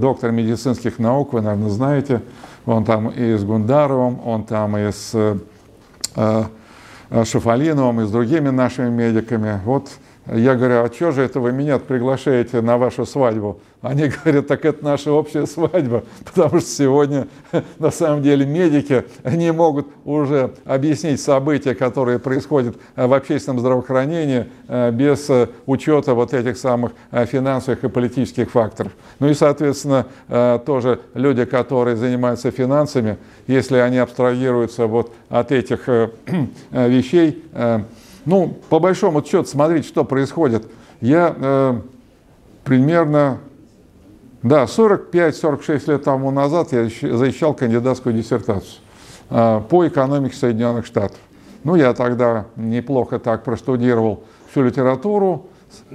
доктор 0.00 0.30
медицинских 0.30 0.98
наук, 0.98 1.32
вы, 1.32 1.40
наверное, 1.40 1.70
знаете. 1.70 2.22
Он 2.64 2.84
там 2.84 3.08
и 3.08 3.36
с 3.36 3.44
Гундаровым, 3.44 4.20
он 4.24 4.44
там 4.44 4.76
и 4.76 4.90
с 4.92 5.36
Шафалиновым, 7.24 8.00
и 8.00 8.04
с 8.04 8.10
другими 8.10 8.50
нашими 8.50 8.88
медиками. 8.88 9.60
Вот 9.64 9.90
я 10.26 10.54
говорю, 10.54 10.84
а 10.84 10.92
что 10.92 11.10
же 11.10 11.22
это 11.22 11.40
вы 11.40 11.52
меня 11.52 11.78
приглашаете 11.78 12.60
на 12.60 12.78
вашу 12.78 13.04
свадьбу? 13.04 13.60
Они 13.80 14.08
говорят, 14.24 14.46
так 14.46 14.64
это 14.64 14.84
наша 14.84 15.12
общая 15.12 15.46
свадьба, 15.46 16.04
потому 16.24 16.60
что 16.60 16.68
сегодня 16.68 17.26
на 17.78 17.90
самом 17.90 18.22
деле 18.22 18.46
медики 18.46 19.04
не 19.24 19.52
могут 19.52 19.88
уже 20.04 20.54
объяснить 20.64 21.20
события, 21.20 21.74
которые 21.74 22.20
происходят 22.20 22.76
в 22.94 23.12
общественном 23.12 23.58
здравоохранении 23.58 24.46
э, 24.68 24.92
без 24.92 25.28
э, 25.28 25.48
учета 25.66 26.14
вот 26.14 26.32
этих 26.32 26.56
самых 26.56 26.92
э, 27.10 27.26
финансовых 27.26 27.82
и 27.82 27.88
политических 27.88 28.50
факторов. 28.50 28.92
Ну 29.18 29.28
и, 29.28 29.34
соответственно, 29.34 30.06
тоже 30.64 31.00
люди, 31.14 31.44
которые 31.44 31.96
занимаются 31.96 32.50
финансами, 32.50 33.18
если 33.46 33.78
они 33.78 33.98
абстрагируются 33.98 34.86
вот 34.86 35.12
от 35.28 35.52
этих 35.52 35.88
вещей, 36.70 37.42
ну, 38.24 38.56
по 38.68 38.78
большому 38.78 39.24
счету, 39.24 39.44
смотрите, 39.44 39.88
что 39.88 40.04
происходит. 40.04 40.66
Я 41.00 41.34
э, 41.36 41.80
примерно, 42.64 43.38
да, 44.42 44.64
45-46 44.64 45.90
лет 45.90 46.04
тому 46.04 46.30
назад 46.30 46.72
я 46.72 46.84
защищал 46.84 47.54
кандидатскую 47.54 48.14
диссертацию 48.14 48.80
э, 49.30 49.60
по 49.68 49.86
экономике 49.86 50.36
Соединенных 50.36 50.86
Штатов. 50.86 51.18
Ну, 51.64 51.74
я 51.74 51.94
тогда 51.94 52.46
неплохо 52.56 53.18
так 53.18 53.44
простудировал 53.44 54.24
всю 54.50 54.62
литературу, 54.62 55.46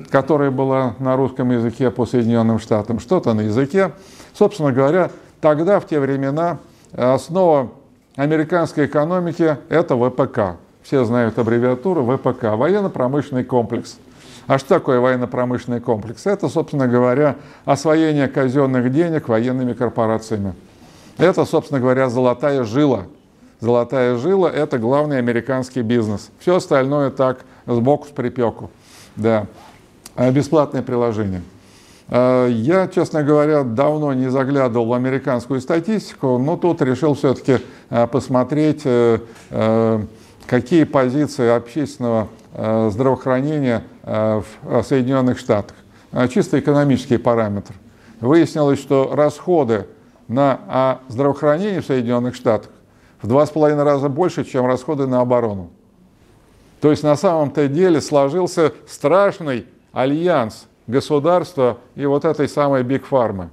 которая 0.09 0.51
была 0.51 0.95
на 0.99 1.15
русском 1.15 1.51
языке 1.51 1.91
по 1.91 2.05
Соединенным 2.05 2.59
Штатам, 2.59 2.99
что-то 2.99 3.33
на 3.33 3.41
языке. 3.41 3.91
Собственно 4.33 4.71
говоря, 4.71 5.11
тогда, 5.39 5.79
в 5.79 5.87
те 5.87 5.99
времена, 5.99 6.57
основа 6.93 7.69
американской 8.15 8.85
экономики– 8.85 9.57
это 9.69 9.95
ВПК 9.95 10.57
все 10.87 11.03
знают 11.03 11.37
аббревиатуру 11.37 12.05
ВПК, 12.05 12.43
военно-промышленный 12.55 13.43
комплекс. 13.43 13.97
А 14.47 14.57
что 14.57 14.69
такое 14.69 15.01
военно-промышленный 15.01 15.81
комплекс? 15.81 16.25
Это, 16.25 16.47
собственно 16.47 16.87
говоря, 16.87 17.35
освоение 17.65 18.29
казенных 18.29 18.89
денег 18.93 19.27
военными 19.27 19.73
корпорациями. 19.73 20.53
Это, 21.17 21.43
собственно 21.43 21.81
говоря, 21.81 22.07
золотая 22.07 22.63
жила. 22.63 23.03
Золотая 23.59 24.15
жила– 24.15 24.49
это 24.55 24.79
главный 24.79 25.17
американский 25.17 25.81
бизнес. 25.81 26.29
Все 26.39 26.55
остальное 26.55 27.09
так, 27.09 27.39
сбоку 27.65 28.07
с 28.07 28.11
припеку. 28.11 28.71
Да. 29.17 29.45
А 30.15 30.31
бесплатное 30.31 30.83
приложение. 30.83 31.41
А, 32.07 32.47
я, 32.47 32.87
честно 32.87 33.23
говоря, 33.23 33.63
давно 33.63 34.13
не 34.13 34.29
заглядывал 34.31 34.85
в 34.85 34.93
американскую 34.93 35.59
статистику, 35.59 36.37
но 36.37 36.55
тут 36.55 36.81
решил 36.81 37.13
все-таки 37.15 37.57
а, 37.89 38.07
посмотреть 38.07 38.83
э, 38.85 39.19
э, 39.49 40.05
какие 40.47 40.85
позиции 40.85 41.49
общественного 41.49 42.29
э, 42.53 42.89
здравоохранения 42.91 43.83
э, 44.03 44.41
в 44.63 44.83
Соединенных 44.83 45.37
Штатах. 45.37 45.75
Э, 46.11 46.27
чисто 46.27 46.59
экономический 46.59 47.17
параметр. 47.17 47.73
Выяснилось, 48.19 48.79
что 48.79 49.11
расходы 49.13 49.85
на 50.27 50.59
а, 50.67 50.99
здравоохранение 51.07 51.81
в 51.81 51.85
Соединенных 51.85 52.35
Штатах 52.35 52.71
в 53.21 53.27
два 53.27 53.45
с 53.45 53.49
половиной 53.49 53.83
раза 53.83 54.09
больше, 54.09 54.43
чем 54.43 54.65
расходы 54.65 55.05
на 55.05 55.21
оборону. 55.21 55.69
То 56.81 56.91
есть 56.91 57.03
на 57.03 57.15
самом-то 57.15 57.67
деле 57.67 58.01
сложился 58.01 58.73
страшный 58.87 59.65
альянс 59.91 60.67
государства 60.85 61.77
и 61.95 62.05
вот 62.05 62.25
этой 62.25 62.47
самой 62.47 62.83
Big 62.83 63.05
Pharm 63.05 63.37
ы. 63.37 63.49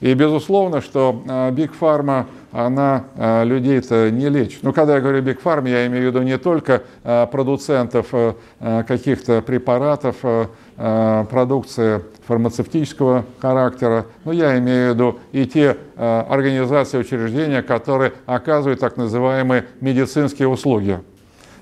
И 0.00 0.14
безусловно, 0.14 0.80
что 0.80 1.50
Big 1.52 1.74
Pharma 1.74 2.26
она 2.52 3.04
э, 3.14 3.44
людей-то 3.44 4.10
не 4.10 4.28
лечит. 4.28 4.62
Ну, 4.62 4.72
когда 4.72 4.96
я 4.96 5.00
говорю 5.00 5.22
Big 5.22 5.40
Pharma, 5.42 5.68
я 5.68 5.86
имею 5.86 6.04
в 6.04 6.06
виду 6.06 6.22
не 6.22 6.38
только 6.38 6.82
э, 7.04 7.26
продуцентов 7.30 8.06
э, 8.12 8.34
каких-то 8.86 9.42
препаратов, 9.42 10.16
продукции 10.76 12.02
фармацевтического 12.28 13.24
характера, 13.40 14.06
но 14.24 14.30
я 14.30 14.56
имею 14.58 14.92
в 14.92 14.94
виду 14.94 15.18
и 15.32 15.44
те 15.44 15.76
организации, 15.96 16.98
учреждения, 16.98 17.62
которые 17.62 18.12
оказывают 18.26 18.78
так 18.78 18.96
называемые 18.96 19.64
медицинские 19.80 20.46
услуги. 20.46 21.00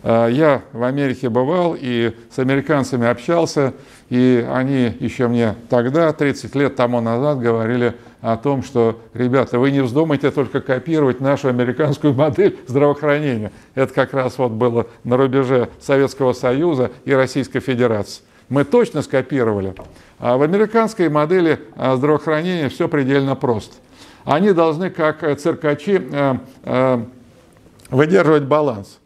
Я 0.07 0.63
в 0.73 0.85
Америке 0.85 1.29
бывал 1.29 1.77
и 1.77 2.15
с 2.31 2.39
американцами 2.39 3.09
общался, 3.09 3.75
и 4.09 4.47
они 4.49 4.97
еще 5.01 5.27
мне 5.27 5.57
тогда, 5.69 6.13
30 6.13 6.55
лет 6.55 6.77
тому 6.77 7.01
назад, 7.01 7.41
говорили 7.41 7.95
о 8.21 8.37
том, 8.37 8.63
что, 8.63 9.01
ребята, 9.15 9.59
вы 9.59 9.71
не 9.71 9.81
вздумайте 9.81 10.31
только 10.31 10.61
копировать 10.61 11.21
нашу 11.21 11.49
американскую 11.49 12.15
модель 12.15 12.59
здравоохранения. 12.67 13.53
Это 13.75 13.93
как 13.93 14.15
раз 14.15 14.39
вот 14.39 14.53
было 14.53 14.87
на 15.05 15.17
рубеже 15.17 15.69
Советского 15.81 16.33
Союза 16.33 16.91
и 17.05 17.13
Российской 17.13 17.61
Федерации. 17.61 18.23
Мы 18.49 18.65
точно 18.65 19.03
скопировали. 19.03 19.75
А 20.19 20.37
в 20.37 20.43
американской 20.43 21.09
модели 21.09 21.61
а, 21.77 21.97
здравоохранения 21.97 22.69
все 22.69 22.89
предельно 22.89 23.35
просто. 23.35 23.75
Они 24.25 24.53
должны, 24.53 24.91
как 24.91 25.39
циркачи, 25.39 26.03
э, 26.11 26.35
э, 26.65 27.05
выдерживать 27.91 28.43
баланс. 28.43 28.99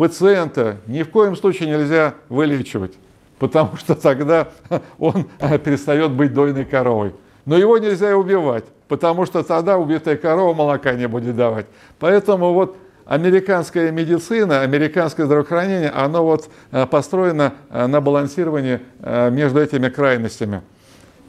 Пациента 0.00 0.78
ни 0.86 1.02
в 1.02 1.10
коем 1.10 1.36
случае 1.36 1.68
нельзя 1.68 2.14
вылечивать 2.30 2.92
потому 3.40 3.76
что 3.76 3.96
тогда 3.96 4.48
он 4.98 5.24
перестает 5.64 6.12
быть 6.12 6.32
дойной 6.32 6.64
коровой. 6.64 7.12
Но 7.46 7.56
его 7.56 7.78
нельзя 7.78 8.16
убивать, 8.16 8.64
потому 8.86 9.26
что 9.26 9.42
тогда 9.42 9.78
убитая 9.78 10.16
корова 10.16 10.54
молока 10.54 10.92
не 10.92 11.08
будет 11.08 11.34
давать. 11.36 11.66
Поэтому 11.98 12.52
вот 12.52 12.76
американская 13.06 13.90
медицина, 13.90 14.60
американское 14.60 15.26
здравоохранение, 15.26 15.90
оно 15.90 16.22
вот 16.22 16.50
э, 16.70 16.86
построено 16.86 17.54
э, 17.70 17.86
на 17.86 18.00
балансировании 18.00 18.80
э, 19.00 19.30
между 19.30 19.60
этими 19.60 19.88
крайностями. 19.88 20.60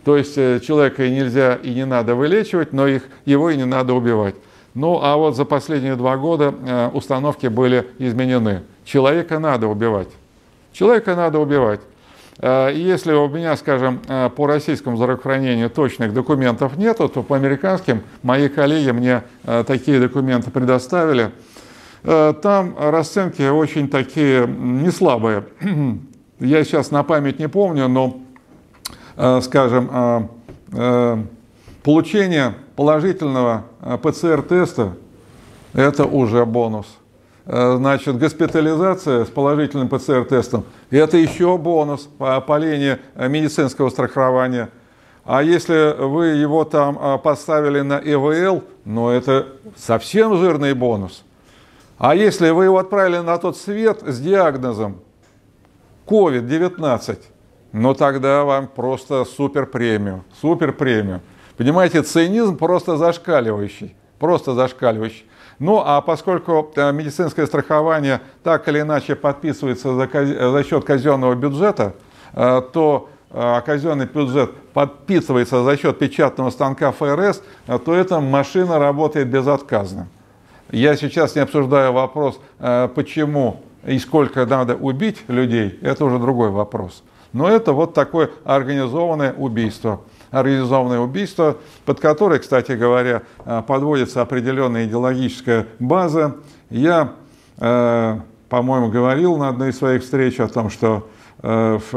То 0.04 0.18
есть 0.18 0.36
человека 0.36 1.06
и 1.06 1.12
нельзя 1.12 1.56
и 1.56 1.74
не 1.74 1.86
надо 1.86 2.16
вылечивать, 2.16 2.74
но 2.74 2.88
их, 2.88 3.04
его 3.24 3.52
и 3.52 3.56
не 3.56 3.66
надо 3.66 3.94
убивать. 3.94 4.36
Ну 4.74 5.00
а 5.02 5.18
вот 5.18 5.36
за 5.36 5.46
последние 5.46 5.96
два 5.96 6.18
года 6.18 6.92
установки 6.94 7.48
были 7.48 7.88
изменены. 8.00 8.64
Человека 8.86 9.40
надо 9.40 9.68
убивать. 9.68 10.08
Человека 10.72 11.16
надо 11.16 11.40
убивать. 11.40 11.82
Э, 12.42 12.72
если 12.74 13.14
у 13.14 13.28
меня, 13.30 13.56
скажем, 13.56 14.02
э, 14.08 14.30
по 14.36 14.48
российскому 14.48 14.98
здравоохранению 14.98 15.70
точных 15.70 16.14
документов 16.14 16.78
нету, 16.78 17.08
то 17.08 17.24
по 17.24 17.36
американским 17.36 18.02
мои 18.24 18.50
коллеги 18.50 18.92
мне 18.92 19.24
э, 19.44 19.64
такие 19.66 20.00
документы 20.00 20.52
предоставили. 20.52 21.32
Там 22.04 22.76
расценки 22.80 23.48
очень 23.48 23.88
такие 23.88 24.48
не 24.48 24.90
слабые. 24.90 25.44
Я 26.40 26.64
сейчас 26.64 26.90
на 26.90 27.04
память 27.04 27.38
не 27.38 27.48
помню, 27.48 27.88
но, 27.88 28.22
скажем, 29.42 30.32
получение 31.84 32.56
положительного 32.82 33.66
ПЦР-теста– 34.02 34.94
это 35.74 36.04
уже 36.06 36.48
бонус. 36.48 36.88
Э, 37.46 37.76
значит, 37.78 38.18
госпитализация 38.18 39.26
с 39.26 39.28
положительным 39.28 39.88
ПЦР-тестом, 39.88 40.64
это 40.90 41.18
еще 41.18 41.60
бонус 41.60 42.10
по, 42.18 42.42
по 42.42 42.58
линии 42.58 42.98
э, 43.14 43.28
медицинского 43.28 43.92
страхования. 43.92 44.70
А 45.26 45.44
если 45.44 45.96
вы 45.96 46.30
его 46.30 46.66
там 46.66 46.98
э, 47.00 47.20
поставили 47.20 47.82
на 47.82 48.00
ИВЛ, 48.00 48.64
ну 48.86 49.10
это 49.10 49.50
совсем 49.78 50.38
жирный 50.38 50.74
бонус. 50.74 51.24
А 52.00 52.16
если 52.16 52.50
вы 52.50 52.64
его 52.64 52.80
отправили 52.80 53.20
на 53.20 53.38
тот 53.38 53.58
свет 53.58 54.02
с 54.08 54.20
диагнозом 54.20 55.02
COVID-19, 56.08 57.20
ну 57.74 57.94
тогда 57.94 58.44
вам 58.44 58.68
просто 58.68 59.24
супер 59.26 59.68
премию, 59.68 60.24
супер 60.42 60.74
премию. 60.74 61.22
Понимаете, 61.62 62.02
цинизм 62.02 62.58
просто 62.58 62.98
зашкаливающий, 62.98 63.94
просто 64.18 64.56
зашкаливающий. 64.56 65.26
Ну 65.60 65.80
а 65.86 66.02
поскольку 66.02 66.72
э, 66.76 66.92
медицинское 66.92 67.46
страхование 67.46 68.20
так 68.42 68.68
или 68.68 68.80
иначе 68.82 69.16
подписывается 69.16 69.94
за, 69.94 70.52
за 70.52 70.64
счет 70.64 70.84
казенного 70.84 71.36
бюджета, 71.36 71.94
э, 72.34 72.64
то 72.74 73.10
э, 73.30 73.62
казенный 73.64 74.08
бюджет 74.08 74.50
подписывается 74.74 75.64
за 75.64 75.78
счет 75.78 76.00
печатного 76.00 76.50
станка 76.50 76.92
ФРС, 76.92 77.44
то 77.68 77.94
эта 77.94 78.20
машина 78.20 78.80
работает 78.80 79.28
безотказно. 79.28 80.08
Я 80.72 80.96
сейчас 80.96 81.36
не 81.36 81.42
обсуждаю 81.42 81.94
вопрос, 81.94 82.40
почему 82.96 83.62
и 83.86 84.00
сколько 84.00 84.48
надо 84.48 84.76
убить 84.76 85.20
людей, 85.28 85.78
это 85.84 86.06
уже 86.06 86.18
другой 86.18 86.50
вопрос. 86.50 87.04
Но 87.34 87.48
это 87.48 87.72
вот 87.72 87.94
такое 87.94 88.32
организованное 88.46 89.34
убийство 89.34 90.02
организованное 90.32 91.00
убийство, 91.00 91.58
под 91.86 92.00
которое, 92.00 92.40
кстати 92.40 92.72
говоря, 92.72 93.22
э, 93.46 93.62
подводится 93.68 94.22
определенная 94.22 94.86
идеологическая 94.86 95.68
база. 95.80 96.38
Я, 96.70 97.12
э, 97.60 98.20
по-моему, 98.50 98.90
говорил 98.90 99.38
на 99.38 99.50
одной 99.50 99.70
из 99.70 99.78
своих 99.78 100.02
встреч 100.04 100.40
о 100.40 100.48
том, 100.48 100.70
что 100.70 101.10
э, 101.44 101.80
в 101.92 101.94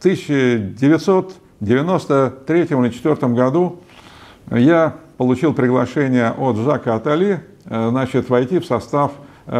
1993 0.00 1.36
или 1.60 1.78
1994 1.78 3.34
году 3.34 3.80
я 4.50 4.94
получил 5.18 5.52
приглашение 5.52 6.30
от 6.30 6.56
Жака 6.56 6.94
Атали 6.94 7.40
значит, 7.66 8.30
войти 8.30 8.60
в 8.60 8.64
состав 8.64 9.12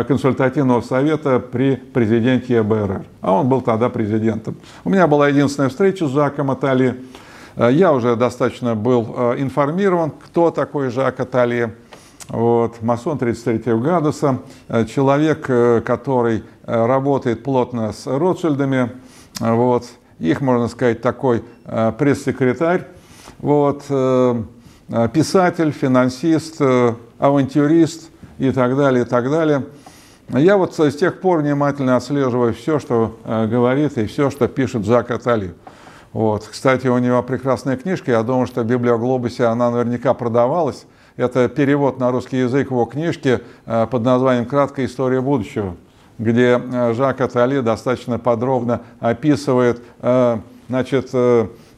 консультативного 0.07 0.81
совета 0.81 1.41
при 1.41 1.77
президенте 1.77 2.55
ЕБРР. 2.55 3.05
А 3.21 3.33
он 3.33 3.49
был 3.49 3.61
тогда 3.61 3.91
президентом. 3.91 4.57
У 4.85 4.91
меня 4.91 5.07
была 5.07 5.29
единственная 5.29 5.69
встреча 5.69 6.07
с 6.07 6.11
Жаком 6.11 6.50
Атали. 6.50 6.95
Э, 7.59 7.71
я 7.73 7.93
уже 7.93 8.17
достаточно 8.17 8.75
был 8.75 9.15
э, 9.17 9.35
информирован, 9.38 10.12
кто 10.12 10.50
такой 10.50 10.91
Жак 10.91 11.21
Атали. 11.21 11.75
Вот, 12.29 12.83
масон 12.83 13.17
33 13.19 13.75
градуса, 13.77 14.41
э, 14.69 14.85
человек, 14.85 15.47
который 15.85 16.45
работает 16.62 17.43
плотно 17.43 17.93
с 17.93 18.07
Ротшильдами, 18.07 18.93
вот, 19.41 19.87
их, 20.19 20.43
можно 20.43 20.69
сказать, 20.69 21.00
такой 21.00 21.43
пресс-секретарь, 21.65 22.87
вот, 23.38 23.85
писатель, 25.15 25.73
финансист, 25.73 26.61
авантюрист 27.19 28.11
и 28.38 28.51
так 28.51 28.77
далее, 28.77 29.05
и 29.05 29.07
так 29.07 29.31
далее. 29.31 29.64
Я 30.29 30.59
вот 30.59 30.79
с 30.79 30.94
тех 30.97 31.23
пор 31.23 31.38
внимательно 31.38 31.97
отслеживаю 31.97 32.53
все, 32.53 32.79
что 32.79 33.16
говорит 33.25 33.97
и 33.97 34.05
все, 34.07 34.29
что 34.29 34.49
пишет 34.49 34.85
Жак 34.85 35.11
Атали. 35.11 35.55
Вот. 36.12 36.49
Кстати, 36.51 36.87
у 36.87 36.99
него 36.99 37.23
прекрасная 37.23 37.77
книжка, 37.77 38.12
я 38.12 38.23
думаю, 38.23 38.47
что 38.47 38.62
в 38.62 38.66
Библиоглобусе 38.66 39.44
она 39.44 39.71
наверняка 39.71 40.14
продавалась. 40.14 40.87
Это 41.16 41.49
перевод 41.49 41.99
на 41.99 42.11
русский 42.11 42.38
язык 42.38 42.71
его 42.71 42.85
книжки 42.85 43.40
э, 43.66 43.87
под 43.90 44.05
названием 44.05 44.47
«Краткая 44.47 44.87
история 44.87 45.21
будущего», 45.21 45.75
где 46.16 46.61
э, 46.61 46.94
Жак 46.94 47.21
Атали 47.21 47.61
достаточно 47.61 48.18
подробно 48.18 48.83
описывает 49.01 49.83
э, 50.01 50.38
значит, 50.68 51.11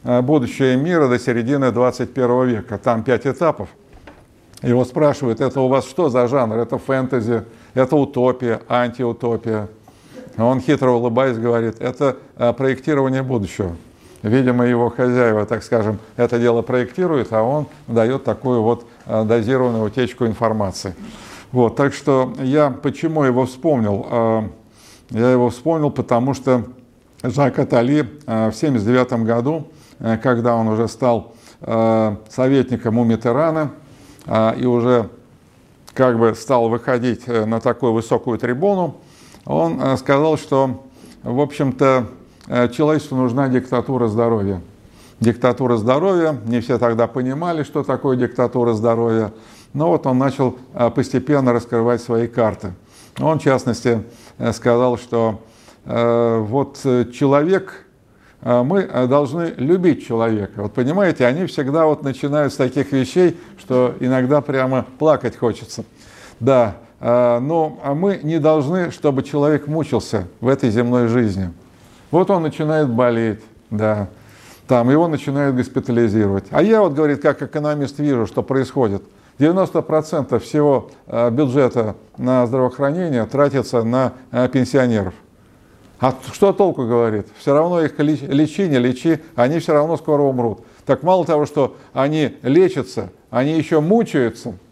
будущее 0.03 0.75
мира 0.75 1.07
до 1.07 1.17
середины 1.17 1.71
21 1.71 2.47
века. 2.47 2.77
Там 2.77 3.03
пять 3.03 3.25
этапов. 3.25 3.69
Его 4.61 4.85
спрашивают, 4.85 5.41
это 5.41 5.59
у 5.61 5.67
вас 5.67 5.85
что 5.85 6.09
за 6.09 6.27
жанр? 6.27 6.57
Это 6.57 6.77
фэнтези, 6.77 7.43
это 7.73 7.95
утопия, 7.95 8.61
антиутопия. 8.69 9.69
Он 10.37 10.59
хитро 10.59 10.91
улыбаясь 10.91 11.37
говорит, 11.37 11.77
это 11.79 12.17
проектирование 12.57 13.23
будущего. 13.23 13.75
Видимо, 14.23 14.65
его 14.65 14.91
хозяева, 14.91 15.47
так 15.47 15.63
скажем, 15.63 15.97
это 16.15 16.37
дело 16.37 16.61
проектируют, 16.61 17.33
а 17.33 17.41
он 17.41 17.65
дает 17.87 18.23
такую 18.23 18.61
вот 18.61 18.85
э, 19.07 19.23
дозированную 19.23 19.85
утечку 19.85 20.27
информации. 20.27 20.93
Вот, 21.51 21.75
так 21.75 21.93
что 21.93 22.31
я 22.39 22.69
почему 22.69 23.23
его 23.23 23.47
вспомнил? 23.47 24.05
Э, 24.11 24.41
я 25.09 25.31
его 25.31 25.49
вспомнил, 25.49 25.89
потому 25.89 26.35
что 26.35 26.65
Жак 27.23 27.57
Атали 27.57 28.01
э, 28.01 28.51
в 28.51 28.55
1979 28.55 29.25
году, 29.25 29.67
когда 30.23 30.55
он 30.55 30.67
уже 30.67 30.87
стал 30.87 31.35
советником 32.27 32.97
у 32.97 33.03
Митерана 33.03 33.69
и 34.57 34.65
уже 34.65 35.09
как 35.93 36.17
бы 36.17 36.33
стал 36.33 36.69
выходить 36.69 37.27
на 37.27 37.59
такую 37.59 37.93
высокую 37.93 38.39
трибуну, 38.39 38.95
он 39.45 39.95
сказал, 39.99 40.39
что, 40.39 40.81
в 41.21 41.39
общем-то, 41.39 42.07
человечеству 42.71 43.17
нужна 43.17 43.47
диктатура 43.47 44.07
здоровья. 44.07 44.61
Диктатура 45.19 45.77
здоровья, 45.77 46.35
не 46.45 46.61
все 46.61 46.77
тогда 46.79 47.07
понимали, 47.07 47.63
что 47.63 47.83
такое 47.83 48.17
диктатура 48.17 48.73
здоровья, 48.73 49.31
но 49.73 49.89
вот 49.89 50.05
он 50.07 50.17
начал 50.17 50.57
э, 50.73 50.89
постепенно 50.89 51.53
раскрывать 51.53 52.01
свои 52.01 52.27
карты. 52.27 52.73
Он, 53.19 53.39
в 53.39 53.43
частности, 53.43 54.03
э, 54.37 54.51
сказал, 54.51 54.97
что 54.97 55.39
вот 55.83 56.77
человек, 57.11 57.87
мы 58.43 59.07
должны 59.07 59.53
любить 59.57 60.05
человека. 60.05 60.61
Вот 60.61 60.73
понимаете, 60.73 61.25
они 61.25 61.47
всегда 61.47 61.87
вот 61.87 62.03
начинают 62.03 62.53
с 62.53 62.55
таких 62.55 62.91
вещей, 62.91 63.35
что 63.57 63.95
иногда 63.99 64.41
прямо 64.41 64.85
плакать 64.99 65.35
хочется. 65.35 65.83
Да, 66.39 66.75
но 66.99 67.79
мы 67.95 68.19
не 68.21 68.37
должны, 68.37 68.91
чтобы 68.91 69.23
человек 69.23 69.65
мучился 69.65 70.27
в 70.39 70.47
этой 70.47 70.69
земной 70.69 71.07
жизни. 71.07 71.51
Вот 72.11 72.29
он 72.29 72.43
начинает 72.43 72.89
болеть, 72.89 73.39
да, 73.69 74.09
там 74.67 74.89
его 74.89 75.07
начинают 75.07 75.55
госпитализировать. 75.55 76.45
А 76.51 76.61
я 76.61 76.81
вот, 76.81 76.93
говорит, 76.93 77.21
как 77.21 77.41
экономист 77.41 77.99
вижу, 77.99 78.27
что 78.27 78.43
происходит. 78.43 79.01
90% 79.39 80.37
всего 80.39 80.91
э, 81.07 81.29
бюджета 81.31 81.95
на 82.17 82.45
здравоохранение 82.45 83.25
тратится 83.25 83.83
на 83.83 84.13
э, 84.31 84.47
пенсионеров. 84.49 85.13
А 85.99 86.13
что 86.31 86.51
толку, 86.51 86.85
говорит? 86.85 87.27
Все 87.37 87.53
равно 87.53 87.81
их 87.81 87.97
лечи, 87.97 88.67
не 88.67 88.77
лечи, 88.77 89.21
они 89.35 89.59
все 89.59 89.73
равно 89.73 89.97
скоро 89.97 90.21
умрут. 90.21 90.63
Так 90.85 91.03
мало 91.03 91.25
того, 91.25 91.45
что 91.45 91.75
они 91.93 92.37
лечатся, 92.43 93.09
они 93.29 93.57
еще 93.57 93.79
мучаются– 93.79 94.53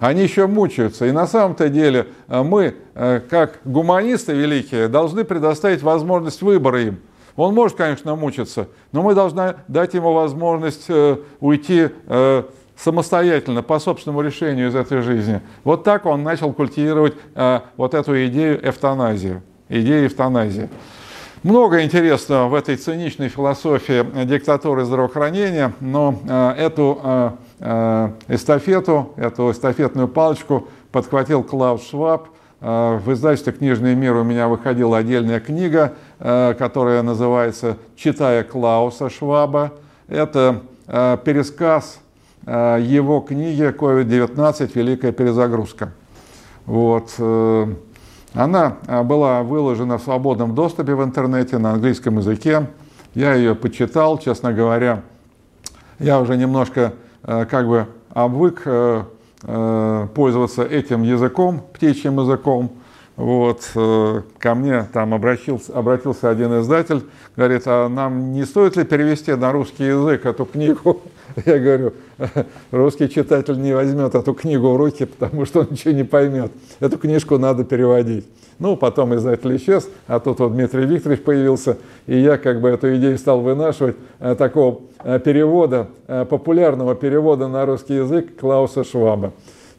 они 0.00 0.22
еще 0.22 0.46
мучаются. 0.46 1.06
И 1.06 1.12
на 1.12 1.26
самом-то 1.26 1.68
деле 1.68 2.08
э, 2.28 2.42
мы, 2.42 2.74
э, 2.94 3.20
как 3.28 3.60
гуманисты 3.64 4.32
великие, 4.32 4.88
должны 4.88 5.24
предоставить 5.24 5.82
возможность 5.82 6.42
выбора 6.42 6.82
им. 6.82 6.98
Он 7.36 7.54
может, 7.54 7.76
конечно, 7.76 8.16
мучиться, 8.16 8.68
но 8.92 9.02
мы 9.02 9.14
должны 9.14 9.56
дать 9.68 9.94
ему 9.94 10.12
возможность 10.12 10.86
э, 10.88 11.18
уйти 11.40 11.90
самостоятельно, 12.76 13.62
по 13.62 13.78
собственному 13.78 14.20
решению 14.20 14.68
из 14.68 14.74
этой 14.74 15.00
жизни. 15.00 15.40
Вот 15.64 15.82
так 15.82 16.04
он 16.04 16.22
начал 16.22 16.52
культивировать 16.52 17.14
вот 17.78 17.94
эту 17.94 18.26
идею 18.26 18.60
эвтаназии, 18.68 19.40
идею 19.70 20.08
эвтаназии. 20.08 20.68
Много 21.46 21.82
интересного 21.82 22.48
в 22.48 22.54
этой 22.54 22.76
циничной 22.76 23.28
философии 23.28 24.04
диктатуры 24.24 24.84
здравоохранения, 24.84 25.72
но 25.80 26.18
эту 26.56 27.38
Э, 27.58 28.10
эстафету, 28.28 29.14
эту 29.16 29.50
эстафетную 29.50 30.08
палочку 30.08 30.68
подхватил 30.92 31.42
Клаус 31.42 31.88
Шваб. 31.88 32.28
Э, 32.60 32.98
в 33.02 33.10
издательстве 33.12 33.54
«Книжный 33.54 33.94
мир» 33.94 34.14
у 34.16 34.24
меня 34.24 34.46
выходила 34.46 34.98
отдельная 34.98 35.40
книга, 35.40 35.94
э, 36.18 36.54
которая 36.58 37.02
называется 37.02 37.78
«Читая 37.96 38.44
Клауса 38.44 39.08
Шваба». 39.08 39.72
Это 40.08 40.62
пересказ 40.86 41.98
его 42.46 43.18
книги 43.18 43.74
«COVID-19. 43.76 44.70
Великая 44.74 45.10
перезагрузка». 45.10 45.92
Вот. 46.64 47.10
Она 48.34 48.76
была 49.04 49.42
выложена 49.42 49.98
в 49.98 50.02
свободном 50.02 50.54
доступе 50.54 50.94
в 50.94 51.02
интернете 51.02 51.58
на 51.58 51.72
английском 51.72 52.18
языке. 52.18 52.66
Я 53.14 53.34
ее 53.34 53.54
почитал, 53.54 54.18
честно 54.18 54.52
говоря. 54.52 55.02
Я 55.98 56.20
уже 56.20 56.36
немножко 56.36 56.92
как 57.22 57.66
бы 57.66 57.86
обвык 58.10 58.62
пользоваться 59.42 60.64
этим 60.64 61.02
языком, 61.02 61.62
птичьим 61.72 62.20
языком. 62.20 62.72
Вот, 63.16 63.70
э, 63.74 64.22
ко 64.38 64.54
мне 64.54 64.86
там 64.92 65.14
обратился, 65.14 65.72
обратился 65.72 66.28
один 66.28 66.60
издатель, 66.60 67.02
говорит, 67.34 67.62
а 67.64 67.88
нам 67.88 68.32
не 68.32 68.44
стоит 68.44 68.76
ли 68.76 68.84
перевести 68.84 69.34
на 69.34 69.52
русский 69.52 69.84
язык 69.84 70.26
эту 70.26 70.44
книгу? 70.44 71.00
Я 71.46 71.58
говорю, 71.58 71.92
русский 72.70 73.08
читатель 73.08 73.60
не 73.60 73.74
возьмет 73.74 74.14
эту 74.14 74.34
книгу 74.34 74.70
в 74.70 74.76
руки, 74.76 75.04
потому 75.06 75.44
что 75.44 75.60
он 75.60 75.68
ничего 75.70 75.92
не 75.92 76.04
поймет. 76.04 76.52
Эту 76.80 76.98
книжку 76.98 77.38
надо 77.38 77.64
переводить. 77.64 78.26
Ну, 78.58 78.76
потом 78.76 79.14
издатель 79.14 79.54
исчез, 79.56 79.88
а 80.06 80.18
тут 80.18 80.40
вот 80.40 80.52
Дмитрий 80.52 80.86
Викторович 80.86 81.22
появился, 81.22 81.76
и 82.06 82.18
я 82.18 82.38
как 82.38 82.60
бы 82.60 82.70
эту 82.70 82.96
идею 82.96 83.18
стал 83.18 83.40
вынашивать, 83.40 83.96
э, 84.18 84.34
такого 84.34 84.80
э, 85.04 85.18
перевода, 85.18 85.88
популярного 86.06 86.94
перевода 86.94 87.48
на 87.48 87.66
русский 87.66 87.96
язык 87.96 88.38
Клауса 88.40 88.82
Шваба. 88.82 89.32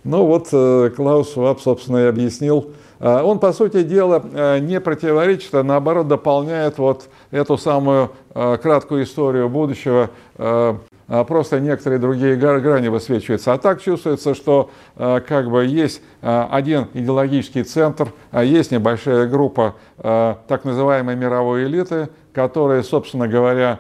Ну 0.04 0.26
вот 0.26 0.50
Клаус 0.96 1.34
Шваб, 1.34 1.60
собственно, 1.60 1.98
и 1.98 2.06
объяснил, 2.06 2.72
он, 3.00 3.40
по 3.40 3.54
сути 3.54 3.84
дела, 3.84 4.24
э, 4.34 4.60
не 4.60 4.80
противоречит, 4.80 5.54
а 5.54 5.64
наоборот 5.64 6.08
дополняет 6.08 6.80
вот 6.80 7.08
эту 7.30 7.58
самую 7.58 8.12
э, 8.34 8.58
краткую 8.58 9.04
историю 9.04 9.50
будущего 9.50 10.10
э, 10.38 10.76
просто 11.08 11.60
некоторые 11.60 12.00
другие 12.00 12.36
грани 12.36 12.88
высвечиваются. 12.88 13.54
А 13.54 13.58
так 13.58 13.82
чувствуется, 13.82 14.36
что 14.36 14.70
как 14.96 15.50
бы 15.50 15.66
есть 15.66 16.02
один 16.22 16.88
идеологический 16.94 17.64
центр, 17.64 18.12
а 18.32 18.44
есть 18.44 18.72
небольшая 18.72 19.28
группа 19.28 19.76
так 19.98 20.66
называемой 20.66 21.16
мировой 21.16 21.66
элиты, 21.66 22.10
которые, 22.34 22.84
собственно 22.84 23.28
говоря, 23.28 23.80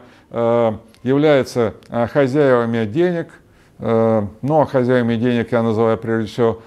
являются 1.03 1.73
хозяевами 1.89 2.85
денег– 2.85 3.27
Э, 3.79 4.25
ну, 4.41 4.61
а 4.61 4.65
хозяевами 4.65 5.15
денег 5.15 5.51
я 5.51 5.61
называю 5.61 5.97
прежде 5.97 6.31
всего 6.31 6.61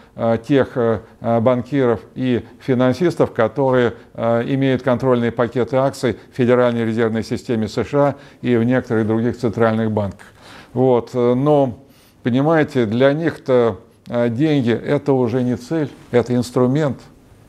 тех 0.46 0.77
банкиров 1.20 2.01
и 2.14 2.44
финансистов, 2.61 3.33
которые 3.33 3.94
имеют 4.14 4.83
контрольные 4.83 5.33
пакеты 5.33 5.77
акций 5.77 6.18
в 6.33 6.37
Федеральной 6.37 6.85
резервной 6.85 7.25
системе 7.25 7.68
США 7.68 8.16
и 8.42 8.57
в 8.57 8.64
некоторых 8.64 9.07
других 9.07 9.38
центральных 9.38 9.90
банках. 9.90 10.27
Вот. 10.72 11.14
Но, 11.14 11.78
понимаете, 12.22 12.87
для 12.87 13.12
них-то 13.12 13.78
деньги– 14.06 14.72
это 14.72 15.12
уже 15.12 15.42
не 15.42 15.56
цель, 15.56 15.90
это 16.11 16.35
инструмент, 16.35 16.98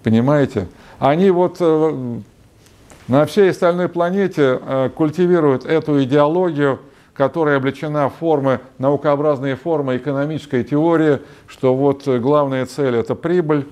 понимаете? 0.04 0.68
Они 1.00 1.30
вот 1.32 1.60
на 1.60 3.26
всей 3.26 3.50
остальной 3.52 3.90
планете 3.90 4.60
культивируют 4.96 5.66
эту 5.66 6.04
идеологию– 6.04 6.80
которая 7.14 7.58
облечена 7.58 8.10
в 8.10 8.16
формы, 8.16 8.62
наукообразные 8.78 9.56
формы 9.56 9.98
экономической 9.98 10.64
теории, 10.64 11.20
что 11.48 11.76
вот 11.76 12.08
главная 12.08 12.66
цель– 12.66 12.96
это 12.98 13.16
прибыль, 13.16 13.68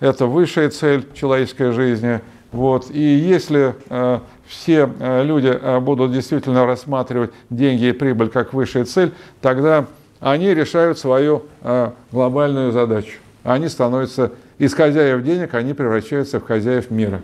это 0.00 0.26
высшая 0.26 0.70
цель 0.70 1.06
человеческой 1.14 1.72
жизни. 1.72 2.20
Вот. 2.52 2.90
И 2.90 3.00
если 3.00 3.74
э, 3.88 4.20
все 4.50 4.90
э, 4.98 5.22
люди 5.22 5.46
э, 5.46 5.78
будут 5.78 6.12
действительно 6.12 6.66
рассматривать 6.66 7.30
деньги 7.50 7.84
и 7.84 7.92
прибыль 7.92 8.30
как 8.30 8.52
высшая 8.52 8.84
цель, 8.84 9.12
тогда 9.40 9.86
они 10.18 10.52
решают 10.52 10.98
свою 10.98 11.44
э, 11.62 11.90
глобальную 12.10 12.72
задачу. 12.72 13.18
Они 13.44 13.68
становятся 13.68 14.32
из 14.58 14.74
хозяев 14.74 15.22
денег, 15.22 15.54
они 15.54 15.72
превращаются 15.72 16.40
в 16.40 16.44
хозяев 16.44 16.90
мира. 16.90 17.22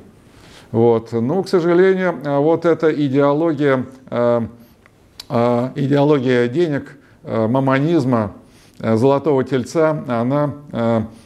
Вот. 0.70 1.10
Но, 1.12 1.42
к 1.42 1.48
сожалению, 1.48 2.16
вот 2.40 2.64
эта 2.64 2.90
идеология 2.90 3.84
идеология 5.28 6.48
денег, 6.48 6.96
мамонизма, 7.24 8.32
э, 8.78 8.96
золотого 8.96 9.42
тельца, 9.42 10.04
она 10.06 10.54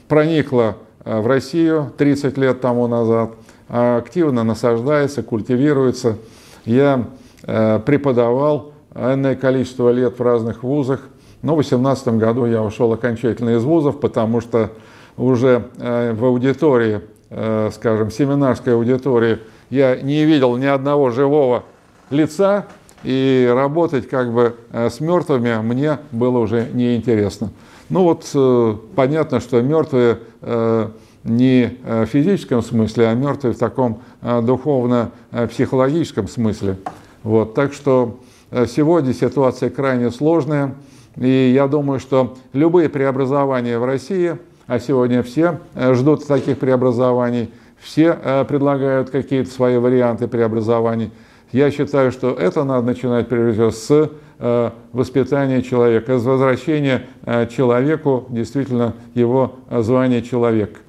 проникла 0.09 0.77
в 1.05 1.27
Россию 1.27 1.93
30 1.97 2.39
лет 2.39 2.61
тому 2.61 2.87
назад, 2.87 3.33
активно 3.71 4.45
насаждается, 4.45 5.23
культивируется. 5.23 6.17
Я 6.65 7.07
преподавал 7.43 8.73
энное 8.95 9.35
количество 9.35 9.91
лет 9.91 10.19
в 10.19 10.23
разных 10.23 10.63
вузах, 10.63 11.01
но 11.43 11.53
в 11.53 11.63
2018 11.63 12.09
году 12.19 12.45
я 12.45 12.63
ушел 12.63 12.93
окончательно 12.93 13.57
из 13.57 13.65
вузов, 13.65 13.99
потому 14.01 14.41
что 14.41 14.71
уже 15.17 15.69
в 15.79 16.23
аудитории, 16.23 17.01
скажем, 17.73 18.11
семинарской 18.11 18.75
аудитории, 18.75 19.39
я 19.71 19.97
не 19.97 20.25
видел 20.25 20.57
ни 20.57 20.67
одного 20.67 21.11
живого 21.11 21.65
лица, 22.11 22.67
и 23.03 23.51
работать 23.53 24.09
как 24.09 24.33
бы 24.33 24.57
э, 24.73 24.91
с 24.91 25.01
мертвыми 25.01 25.57
мне 25.63 25.99
было 26.13 26.39
уже 26.39 26.69
неинтересно. 26.73 27.51
Ну 27.89 28.05
вот 28.05 28.29
э, 28.35 28.77
понятно, 28.95 29.41
что 29.41 29.61
мертвые 29.63 30.19
э, 30.43 30.89
не 31.25 31.77
в 31.85 32.07
физическом 32.07 32.63
смысле, 32.63 33.09
а 33.09 33.15
мертвые 33.15 33.55
в 33.55 33.59
таком 33.59 34.03
духовно-психологическом 34.23 36.29
смысле. 36.29 36.77
Вот, 37.23 37.55
так 37.55 37.73
что 37.73 38.21
сегодня 38.67 39.13
ситуация 39.13 39.69
крайне 39.69 40.11
сложная, 40.11 40.75
и 41.17 41.53
я 41.55 41.69
думаю, 41.69 42.01
что 42.01 42.37
любые 42.53 42.89
преобразования 42.89 43.79
в 43.79 43.85
России, 43.85 44.39
а 44.67 44.81
сегодня 44.81 45.23
все 45.23 45.61
ждут 45.77 46.27
таких 46.27 46.59
преобразований, 46.59 47.51
все 47.79 48.15
предлагают 48.49 49.11
какие-то 49.11 49.51
свои 49.51 49.77
варианты 49.77 50.27
преобразований– 50.27 51.11
я 51.53 51.73
считаю, 51.73 52.13
что 52.13 52.31
это 52.31 52.63
надо 52.63 52.87
начинать 52.87 53.29
прежде 53.29 53.53
всего 53.53 53.71
с 53.71 54.11
э, 54.39 54.71
воспитания 54.93 55.63
человека, 55.63 56.19
с 56.19 56.25
возвращения 56.25 57.07
э, 57.27 57.49
человеку 57.49 58.27
действительно 58.29 58.95
его 59.15 59.57
звания 59.69 60.23
человек. 60.23 60.81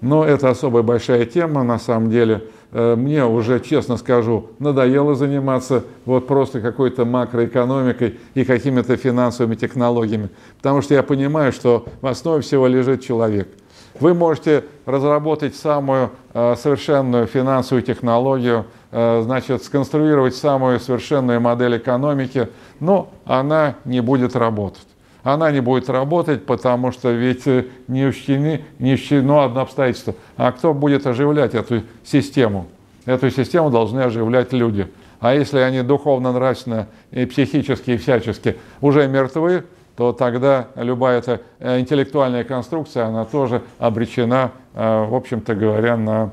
Но 0.00 0.24
это 0.24 0.50
особая 0.50 0.82
большая 0.82 1.24
тема, 1.26 1.62
на 1.62 1.78
самом 1.78 2.10
деле. 2.10 2.44
Э, 2.72 2.94
мне 2.96 3.24
уже, 3.24 3.60
честно 3.60 3.96
скажу, 3.96 4.50
надоело 4.58 5.14
заниматься 5.14 5.84
вот 6.04 6.26
просто 6.26 6.60
какой-то 6.60 7.04
макроэкономикой 7.04 8.18
и 8.34 8.44
какими-то 8.44 8.96
финансовыми 8.96 9.54
технологиями, 9.54 10.28
потому 10.58 10.82
что 10.82 10.94
я 10.94 11.02
понимаю, 11.02 11.52
что 11.52 11.86
в 12.00 12.06
основе 12.06 12.42
всего 12.42 12.66
лежит 12.66 13.02
человек– 13.02 13.48
вы 14.00 14.14
можете 14.14 14.64
разработать 14.86 15.56
самую 15.56 16.10
э, 16.32 16.54
совершенную 16.56 17.26
финансовую 17.26 17.82
технологию, 17.82 18.66
э, 18.90 19.22
значит, 19.22 19.64
сконструировать 19.64 20.36
самую 20.36 20.80
совершенную 20.80 21.40
модель 21.40 21.78
экономики, 21.78 22.48
но 22.80 23.10
она 23.24 23.76
не 23.84 24.00
будет 24.00 24.36
работать. 24.36 24.86
Она 25.28 25.50
не 25.50 25.60
будет 25.60 25.90
работать, 25.90 26.46
потому 26.46 26.90
что 26.90 27.10
ведь 27.10 27.46
э, 27.46 27.66
не 27.86 28.06
учтены, 28.06 28.64
не 28.78 28.94
учтено 28.94 29.44
одно 29.44 29.60
обстоятельство. 29.60 30.14
А 30.38 30.52
кто 30.52 30.72
будет 30.72 31.06
оживлять 31.06 31.54
эту 31.54 31.82
систему? 32.02 32.66
Эту 33.04 33.30
систему 33.30 33.68
должны 33.68 34.00
оживлять 34.00 34.54
люди. 34.54 34.90
А 35.20 35.34
если 35.34 35.58
они 35.58 35.82
духовно, 35.82 36.32
нравственно 36.32 36.86
и 37.10 37.26
психически 37.26 37.90
и 37.90 37.96
всячески 37.98 38.56
уже 38.80 39.06
мертвы, 39.06 39.64
то 39.98 40.14
тогда 40.14 40.68
любая 40.76 41.18
эта 41.18 41.42
э, 41.58 41.78
интеллектуальная 41.78 42.44
конструкция, 42.44 43.04
она 43.04 43.26
тоже 43.26 43.60
обречена, 43.78 44.52
э, 44.72 45.04
в 45.10 45.14
общем-то 45.14 45.54
говоря, 45.54 45.98
на 45.98 46.30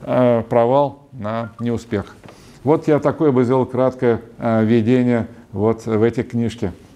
провал, 0.48 1.02
на 1.12 1.52
неуспех. 1.60 2.16
Вот 2.64 2.88
я 2.88 2.98
такое 2.98 3.30
бы 3.30 3.44
сделал 3.44 3.66
краткое 3.66 4.22
введение 4.38 5.26
вот 5.52 5.84
в 5.84 6.02
эти 6.02 6.22
книжки. 6.22 6.72